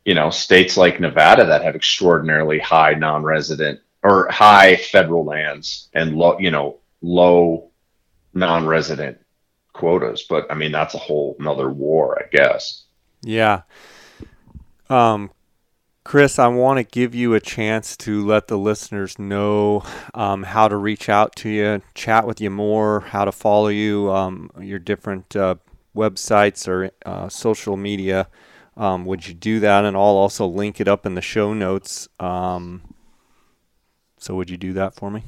you 0.07 0.15
know 0.15 0.31
states 0.31 0.79
like 0.79 0.99
nevada 0.99 1.45
that 1.45 1.63
have 1.63 1.77
extraordinarily 1.77 2.59
high 2.59 2.95
non-resident 2.95 3.81
or 4.03 4.29
high 4.31 4.77
federal 4.77 5.25
lands 5.27 5.91
and 5.93 6.17
low 6.17 6.39
you 6.39 6.51
know 6.51 6.79
low 7.03 7.71
non-resident 8.33 9.19
quotas 9.75 10.23
but 10.23 10.51
i 10.51 10.55
mean 10.55 10.73
that's 10.73 10.95
a 10.95 10.99
whole 10.99 11.37
another 11.39 11.69
war 11.69 12.19
i 12.19 12.27
guess. 12.35 12.85
Yeah. 13.23 13.63
Um 14.89 15.31
Chris, 16.03 16.39
I 16.39 16.49
want 16.49 16.79
to 16.79 16.85
give 16.85 17.15
you 17.15 17.35
a 17.35 17.41
chance 17.41 17.95
to 17.99 18.27
let 18.27 18.49
the 18.49 18.57
listeners 18.57 19.19
know 19.19 19.83
um, 20.15 20.45
how 20.45 20.67
to 20.67 20.77
reach 20.77 21.11
out 21.11 21.37
to 21.37 21.51
you, 21.51 21.83
chat 21.95 22.27
with 22.27 22.41
you 22.41 22.49
more, 22.49 23.01
how 23.01 23.27
to 23.27 23.33
follow 23.33 23.69
you, 23.69 24.11
um, 24.11 24.51
your 24.59 24.79
different 24.79 25.37
uh, 25.37 25.57
websites 25.95 26.67
or 26.67 26.91
uh, 27.05 27.29
social 27.29 27.77
media. 27.77 28.29
Um, 28.77 29.05
would 29.05 29.29
you 29.29 29.35
do 29.35 29.61
that? 29.61 29.85
And 29.85 29.95
I'll 29.95 30.03
also 30.03 30.47
link 30.47 30.81
it 30.81 30.89
up 30.89 31.05
in 31.05 31.15
the 31.15 31.21
show 31.21 31.53
notes. 31.53 32.09
Um, 32.19 32.81
so, 34.17 34.35
would 34.37 34.49
you 34.49 34.57
do 34.57 34.73
that 34.75 34.95
for 34.95 35.11
me? 35.11 35.25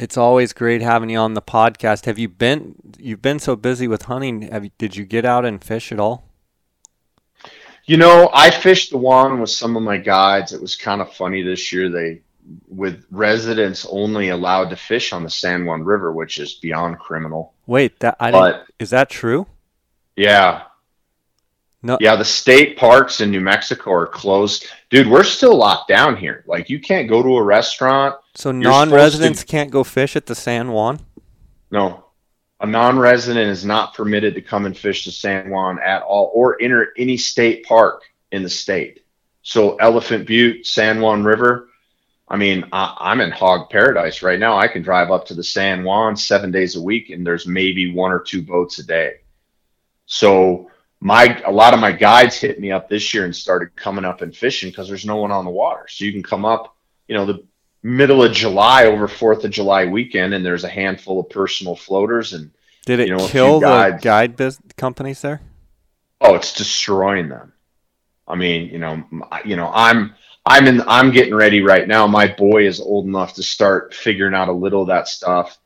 it's 0.00 0.16
always 0.16 0.54
great 0.54 0.80
having 0.80 1.10
you 1.10 1.18
on 1.18 1.34
the 1.34 1.42
podcast. 1.42 2.06
Have 2.06 2.18
you 2.18 2.28
been 2.28 2.74
you've 2.98 3.22
been 3.22 3.38
so 3.38 3.54
busy 3.54 3.86
with 3.86 4.02
hunting? 4.02 4.42
Have 4.42 4.64
you, 4.64 4.70
did 4.78 4.96
you 4.96 5.04
get 5.04 5.24
out 5.24 5.44
and 5.44 5.62
fish 5.62 5.92
at 5.92 6.00
all? 6.00 6.24
You 7.84 7.98
know, 7.98 8.30
I 8.32 8.50
fished 8.50 8.90
the 8.90 8.98
one 8.98 9.40
with 9.40 9.50
some 9.50 9.76
of 9.76 9.82
my 9.82 9.98
guides. 9.98 10.52
It 10.52 10.60
was 10.60 10.74
kind 10.74 11.00
of 11.00 11.12
funny 11.12 11.42
this 11.42 11.72
year. 11.72 11.90
They 11.90 12.22
with 12.68 13.04
residents 13.10 13.86
only 13.90 14.30
allowed 14.30 14.70
to 14.70 14.76
fish 14.76 15.12
on 15.12 15.22
the 15.22 15.30
San 15.30 15.66
Juan 15.66 15.84
River, 15.84 16.12
which 16.12 16.38
is 16.38 16.54
beyond 16.54 16.98
criminal. 16.98 17.52
Wait, 17.66 18.00
that 18.00 18.16
I 18.18 18.30
but, 18.30 18.66
is 18.78 18.90
that 18.90 19.10
true? 19.10 19.46
Yeah. 20.16 20.62
No. 21.82 21.96
Yeah, 22.00 22.16
the 22.16 22.24
state 22.24 22.76
parks 22.76 23.22
in 23.22 23.30
New 23.30 23.40
Mexico 23.40 23.92
are 23.92 24.06
closed. 24.06 24.66
Dude, 24.90 25.08
we're 25.08 25.24
still 25.24 25.56
locked 25.56 25.88
down 25.88 26.16
here. 26.16 26.44
Like 26.46 26.68
you 26.68 26.78
can't 26.78 27.08
go 27.08 27.22
to 27.22 27.36
a 27.36 27.42
restaurant 27.42 28.16
so 28.34 28.52
non-residents 28.52 29.40
to... 29.40 29.46
can't 29.46 29.70
go 29.70 29.82
fish 29.82 30.14
at 30.14 30.26
the 30.26 30.34
San 30.34 30.72
Juan? 30.72 31.00
No. 31.70 32.04
A 32.60 32.66
non-resident 32.66 33.48
is 33.48 33.64
not 33.64 33.94
permitted 33.94 34.34
to 34.34 34.42
come 34.42 34.66
and 34.66 34.76
fish 34.76 35.06
the 35.06 35.10
San 35.10 35.48
Juan 35.48 35.78
at 35.78 36.02
all 36.02 36.30
or 36.34 36.60
enter 36.60 36.88
any 36.98 37.16
state 37.16 37.64
park 37.64 38.02
in 38.30 38.42
the 38.42 38.50
state. 38.50 39.02
So 39.42 39.76
Elephant 39.76 40.26
Butte, 40.26 40.66
San 40.66 41.00
Juan 41.00 41.24
River, 41.24 41.70
I 42.28 42.36
mean, 42.36 42.64
I, 42.70 43.10
am 43.10 43.20
in 43.20 43.32
hog 43.32 43.70
paradise 43.70 44.22
right 44.22 44.38
now. 44.38 44.56
I 44.56 44.68
can 44.68 44.82
drive 44.82 45.10
up 45.10 45.26
to 45.26 45.34
the 45.34 45.42
San 45.42 45.82
Juan 45.82 46.14
seven 46.14 46.52
days 46.52 46.76
a 46.76 46.82
week, 46.82 47.10
and 47.10 47.26
there's 47.26 47.46
maybe 47.46 47.92
one 47.92 48.12
or 48.12 48.20
two 48.20 48.42
boats 48.42 48.78
a 48.78 48.86
day. 48.86 49.14
So 50.06 50.70
my 51.00 51.40
a 51.46 51.50
lot 51.50 51.74
of 51.74 51.80
my 51.80 51.92
guides 51.92 52.36
hit 52.36 52.60
me 52.60 52.70
up 52.70 52.88
this 52.88 53.12
year 53.14 53.24
and 53.24 53.34
started 53.34 53.74
coming 53.74 54.04
up 54.04 54.20
and 54.20 54.36
fishing 54.36 54.70
because 54.70 54.86
there's 54.88 55.06
no 55.06 55.16
one 55.16 55.30
on 55.30 55.44
the 55.44 55.50
water. 55.50 55.86
So 55.88 56.04
you 56.04 56.12
can 56.12 56.22
come 56.22 56.44
up. 56.44 56.76
You 57.08 57.16
know, 57.16 57.26
the 57.26 57.44
middle 57.82 58.22
of 58.22 58.32
July 58.32 58.84
over 58.84 59.08
Fourth 59.08 59.44
of 59.44 59.50
July 59.50 59.86
weekend, 59.86 60.34
and 60.34 60.44
there's 60.44 60.64
a 60.64 60.68
handful 60.68 61.18
of 61.18 61.30
personal 61.30 61.74
floaters. 61.74 62.34
And 62.34 62.50
did 62.86 63.00
it 63.00 63.08
you 63.08 63.16
know, 63.16 63.26
kill 63.26 63.60
the 63.60 63.98
guide 64.00 64.36
biz- 64.36 64.60
companies 64.76 65.22
there? 65.22 65.40
Oh, 66.20 66.34
it's 66.34 66.52
destroying 66.52 67.28
them. 67.28 67.54
I 68.28 68.36
mean, 68.36 68.68
you 68.68 68.78
know, 68.78 69.02
you 69.44 69.56
know, 69.56 69.70
I'm 69.72 70.14
I'm 70.44 70.66
in 70.66 70.82
I'm 70.86 71.10
getting 71.10 71.34
ready 71.34 71.62
right 71.62 71.88
now. 71.88 72.06
My 72.06 72.28
boy 72.28 72.66
is 72.66 72.80
old 72.80 73.06
enough 73.06 73.34
to 73.34 73.42
start 73.42 73.94
figuring 73.94 74.34
out 74.34 74.48
a 74.48 74.52
little 74.52 74.82
of 74.82 74.88
that 74.88 75.08
stuff, 75.08 75.58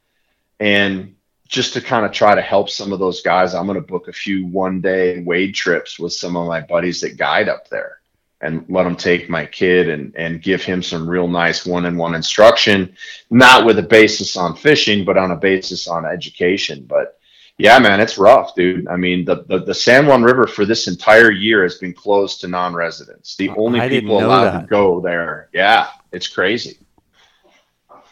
and 0.61 1.17
just 1.55 1.73
to 1.75 1.81
kind 1.81 2.05
of 2.05 2.11
try 2.11 2.35
to 2.35 2.43
help 2.43 2.69
some 2.69 2.93
of 2.93 2.99
those 2.99 3.23
guys, 3.23 3.55
I'm 3.55 3.67
going 3.67 3.81
to 3.81 3.87
book 3.87 4.09
a 4.09 4.13
few 4.13 4.45
one 4.47 4.81
day 4.81 5.21
wade 5.21 5.55
trips 5.55 6.01
with 6.01 6.13
some 6.13 6.37
of 6.37 6.49
my 6.49 6.61
buddies 6.61 7.01
that 7.03 7.17
guide 7.17 7.49
up 7.49 7.71
there 7.71 8.01
and 8.41 8.67
let 8.69 8.83
them 8.83 8.97
take 8.97 9.31
my 9.31 9.47
kid 9.47 9.89
and 9.89 10.15
and 10.17 10.43
give 10.43 10.63
him 10.65 10.83
some 10.83 11.09
real 11.09 11.29
nice 11.29 11.65
one-on-one 11.65 12.17
instruction, 12.17 12.97
not 13.31 13.65
with 13.65 13.79
a 13.79 13.83
basis 13.83 14.37
on 14.37 14.57
fishing, 14.57 15.05
but 15.05 15.17
on 15.17 15.31
a 15.31 15.37
basis 15.37 15.87
on 15.87 16.05
education. 16.05 16.85
But 16.89 17.21
yeah, 17.57 17.79
man, 17.79 18.01
it's 18.01 18.19
rough, 18.19 18.57
dude. 18.57 18.89
I 18.89 18.97
mean, 18.97 19.25
the, 19.25 19.45
the, 19.45 19.61
the 19.61 19.75
San 19.75 20.07
Juan 20.09 20.25
River 20.25 20.49
for 20.49 20.65
this 20.65 20.89
entire 20.89 21.31
year 21.31 21.63
has 21.63 21.79
been 21.79 21.95
closed 21.95 22.41
to 22.41 22.49
non-residents. 22.49 23.37
The 23.37 23.51
only 23.51 23.81
I 23.81 23.89
people 23.89 24.19
allowed 24.19 24.45
that. 24.45 24.61
to 24.63 24.67
go 24.67 25.01
there. 25.01 25.51
Yeah, 25.53 25.91
it's 26.11 26.27
crazy. 26.27 26.79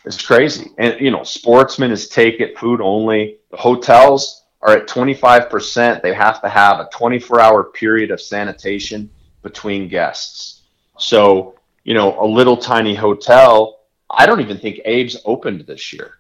It's 0.05 0.20
crazy. 0.20 0.70
And 0.78 1.00
you 1.00 1.11
know, 1.11 1.22
sportsmen 1.22 1.90
is 1.90 2.09
take 2.09 2.40
it 2.40 2.59
food 2.59 2.80
only. 2.80 3.38
The 3.50 3.57
hotels 3.57 4.44
are 4.61 4.76
at 4.76 4.88
25%. 4.88 6.03
They 6.03 6.14
have 6.14 6.40
to 6.42 6.48
have 6.48 6.80
a 6.80 6.88
24-hour 6.94 7.64
period 7.64 8.11
of 8.11 8.20
sanitation 8.20 9.11
between 9.42 9.88
guests. 9.88 10.62
So, 10.98 11.57
you 11.84 11.94
know, 11.94 12.20
a 12.20 12.26
little 12.26 12.57
tiny 12.57 12.94
hotel, 12.94 13.80
I 14.09 14.26
don't 14.26 14.40
even 14.40 14.59
think 14.59 14.80
Abe's 14.84 15.16
opened 15.24 15.66
this 15.66 15.92
year. 15.92 16.18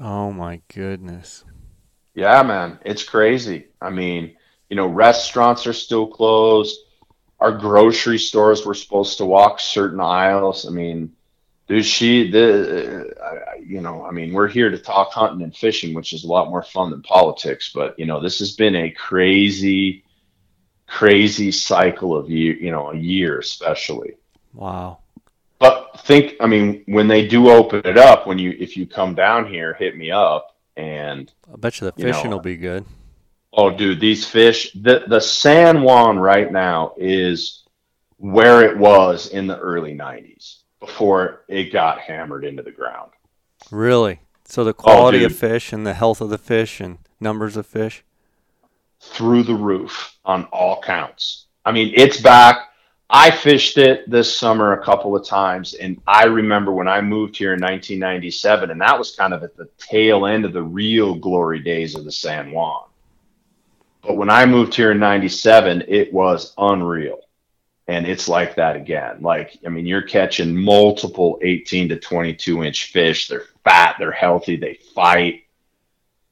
Oh 0.00 0.30
my 0.32 0.60
goodness. 0.68 1.44
Yeah, 2.14 2.42
man, 2.42 2.78
it's 2.84 3.04
crazy. 3.04 3.68
I 3.80 3.90
mean, 3.90 4.36
you 4.68 4.76
know, 4.76 4.86
restaurants 4.86 5.66
are 5.66 5.72
still 5.72 6.06
closed. 6.06 6.78
Our 7.40 7.52
grocery 7.52 8.18
stores 8.18 8.66
were 8.66 8.74
supposed 8.74 9.18
to 9.18 9.24
walk 9.24 9.60
certain 9.60 10.00
aisles. 10.00 10.66
I 10.66 10.70
mean, 10.70 11.12
dude, 11.68 11.84
she, 11.84 12.30
the, 12.30 13.14
uh, 13.22 13.34
you 13.64 13.80
know, 13.80 14.04
I 14.04 14.10
mean, 14.10 14.32
we're 14.32 14.48
here 14.48 14.70
to 14.70 14.78
talk 14.78 15.12
hunting 15.12 15.42
and 15.42 15.54
fishing, 15.54 15.94
which 15.94 16.12
is 16.12 16.24
a 16.24 16.26
lot 16.26 16.50
more 16.50 16.62
fun 16.62 16.90
than 16.90 17.02
politics. 17.02 17.70
But 17.72 17.98
you 17.98 18.06
know, 18.06 18.20
this 18.20 18.38
has 18.40 18.52
been 18.52 18.74
a 18.74 18.90
crazy, 18.90 20.04
crazy 20.86 21.52
cycle 21.52 22.16
of 22.16 22.30
year, 22.30 22.54
you 22.54 22.70
know, 22.70 22.90
a 22.90 22.96
year 22.96 23.38
especially. 23.38 24.14
Wow. 24.54 24.98
But 25.58 26.00
think, 26.00 26.36
I 26.40 26.46
mean, 26.46 26.84
when 26.86 27.08
they 27.08 27.26
do 27.26 27.50
open 27.50 27.82
it 27.84 27.98
up, 27.98 28.26
when 28.26 28.38
you, 28.38 28.54
if 28.58 28.76
you 28.76 28.86
come 28.86 29.14
down 29.14 29.46
here, 29.52 29.74
hit 29.74 29.96
me 29.96 30.12
up 30.12 30.56
and 30.76 31.32
I 31.52 31.56
bet 31.56 31.80
you 31.80 31.90
the 31.90 32.00
You 32.00 32.12
fishing 32.12 32.30
know, 32.30 32.36
will 32.36 32.42
be 32.42 32.56
good. 32.56 32.84
Oh, 33.52 33.70
dude, 33.70 33.98
these 33.98 34.26
fish, 34.26 34.72
the 34.72 35.04
the 35.06 35.20
San 35.20 35.82
Juan 35.82 36.18
right 36.18 36.50
now 36.50 36.94
is 36.96 37.64
where 38.18 38.62
it 38.62 38.76
was 38.76 39.28
in 39.28 39.46
the 39.46 39.58
early 39.58 39.94
90s 39.94 40.58
before 40.80 41.44
it 41.48 41.72
got 41.72 42.00
hammered 42.00 42.44
into 42.44 42.62
the 42.62 42.70
ground. 42.70 43.10
Really? 43.70 44.20
So 44.44 44.64
the 44.64 44.70
oh, 44.70 44.74
quality 44.74 45.24
of 45.24 45.34
fish 45.34 45.72
and 45.72 45.86
the 45.86 45.94
health 45.94 46.20
of 46.20 46.30
the 46.30 46.38
fish 46.38 46.80
and 46.80 46.98
numbers 47.20 47.56
of 47.56 47.66
fish. 47.66 48.04
Through 49.00 49.44
the 49.44 49.54
roof 49.54 50.16
on 50.24 50.44
all 50.46 50.80
counts. 50.80 51.46
I 51.64 51.72
mean, 51.72 51.92
it's 51.94 52.20
back. 52.20 52.68
I 53.10 53.30
fished 53.30 53.78
it 53.78 54.08
this 54.10 54.34
summer 54.34 54.72
a 54.72 54.84
couple 54.84 55.16
of 55.16 55.26
times, 55.26 55.74
and 55.74 56.00
I 56.06 56.24
remember 56.24 56.72
when 56.72 56.88
I 56.88 57.00
moved 57.00 57.38
here 57.38 57.54
in 57.54 57.60
1997, 57.60 58.70
and 58.70 58.80
that 58.80 58.98
was 58.98 59.16
kind 59.16 59.32
of 59.32 59.42
at 59.42 59.56
the 59.56 59.68
tail 59.78 60.26
end 60.26 60.44
of 60.44 60.52
the 60.52 60.62
real 60.62 61.14
glory 61.14 61.60
days 61.60 61.94
of 61.94 62.04
the 62.04 62.12
San 62.12 62.50
Juan. 62.50 62.84
But 64.02 64.16
when 64.16 64.28
I 64.28 64.44
moved 64.44 64.74
here 64.74 64.92
in 64.92 64.98
97, 64.98 65.84
it 65.88 66.12
was 66.12 66.54
unreal. 66.58 67.20
And 67.88 68.06
it's 68.06 68.28
like 68.28 68.54
that 68.56 68.76
again. 68.76 69.22
Like, 69.22 69.58
I 69.64 69.70
mean, 69.70 69.86
you're 69.86 70.02
catching 70.02 70.54
multiple 70.54 71.38
18 71.42 71.88
to 71.88 71.98
22 71.98 72.62
inch 72.62 72.92
fish. 72.92 73.28
They're 73.28 73.46
fat, 73.64 73.96
they're 73.98 74.12
healthy, 74.12 74.56
they 74.56 74.74
fight. 74.94 75.44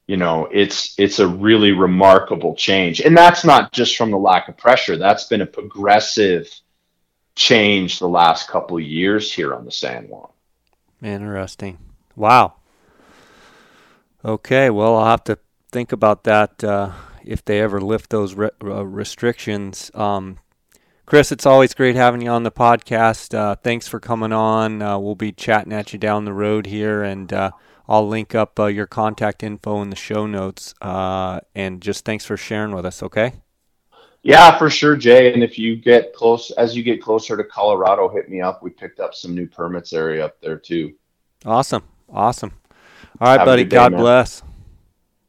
You 0.05 0.17
know, 0.17 0.47
it's 0.51 0.97
it's 0.99 1.19
a 1.19 1.27
really 1.27 1.71
remarkable 1.71 2.55
change. 2.55 3.01
And 3.01 3.17
that's 3.17 3.43
not 3.43 3.73
just 3.73 3.97
from 3.97 4.11
the 4.11 4.17
lack 4.17 4.47
of 4.47 4.55
pressure. 4.55 4.97
That's 4.97 5.25
been 5.25 5.41
a 5.41 5.47
progressive 5.47 6.47
change 7.35 7.99
the 7.99 8.07
last 8.07 8.47
couple 8.47 8.77
of 8.77 8.83
years 8.83 9.33
here 9.33 9.53
on 9.53 9.65
the 9.65 9.71
San 9.71 10.07
Juan. 10.07 10.29
Interesting. 11.01 11.79
Wow. 12.15 12.53
Okay, 14.23 14.69
well, 14.69 14.95
I'll 14.95 15.05
have 15.05 15.23
to 15.25 15.39
think 15.71 15.91
about 15.91 16.23
that 16.23 16.63
uh, 16.63 16.91
if 17.23 17.43
they 17.43 17.59
ever 17.61 17.81
lift 17.81 18.09
those 18.09 18.33
re- 18.33 18.49
uh, 18.63 18.85
restrictions. 18.85 19.91
Um, 19.93 20.39
Chris, 21.07 21.31
it's 21.31 21.45
always 21.45 21.73
great 21.73 21.95
having 21.95 22.21
you 22.21 22.29
on 22.29 22.43
the 22.43 22.51
podcast. 22.51 23.33
Uh, 23.33 23.55
thanks 23.55 23.87
for 23.87 23.97
coming 23.97 24.33
on. 24.33 24.81
Uh, 24.81 24.99
we'll 24.99 25.15
be 25.15 25.31
chatting 25.31 25.71
at 25.71 25.93
you 25.93 25.97
down 25.97 26.25
the 26.25 26.33
road 26.33 26.65
here, 26.65 27.01
and 27.01 27.31
uh, 27.31 27.51
I'll 27.87 28.05
link 28.05 28.35
up 28.35 28.59
uh, 28.59 28.65
your 28.65 28.87
contact 28.87 29.41
info 29.41 29.81
in 29.81 29.89
the 29.89 29.95
show 29.95 30.27
notes. 30.27 30.75
Uh, 30.81 31.39
and 31.55 31.81
just 31.81 32.03
thanks 32.03 32.25
for 32.25 32.35
sharing 32.35 32.75
with 32.75 32.85
us, 32.85 33.01
okay? 33.01 33.35
Yeah, 34.21 34.57
for 34.57 34.69
sure, 34.69 34.97
Jay. 34.97 35.33
And 35.33 35.41
if 35.43 35.57
you 35.57 35.77
get 35.77 36.13
close, 36.13 36.51
as 36.51 36.75
you 36.75 36.83
get 36.83 37.01
closer 37.01 37.37
to 37.37 37.43
Colorado, 37.45 38.09
hit 38.09 38.27
me 38.27 38.41
up. 38.41 38.61
We 38.61 38.71
picked 38.71 38.99
up 38.99 39.15
some 39.15 39.33
new 39.33 39.47
permits 39.47 39.93
area 39.93 40.25
up 40.25 40.41
there 40.41 40.57
too. 40.57 40.93
Awesome. 41.45 41.83
Awesome. 42.09 42.51
All 43.21 43.29
right, 43.29 43.39
Have 43.39 43.45
buddy. 43.45 43.63
day, 43.63 43.69
God 43.69 43.93
man. 43.93 44.01
bless. 44.01 44.43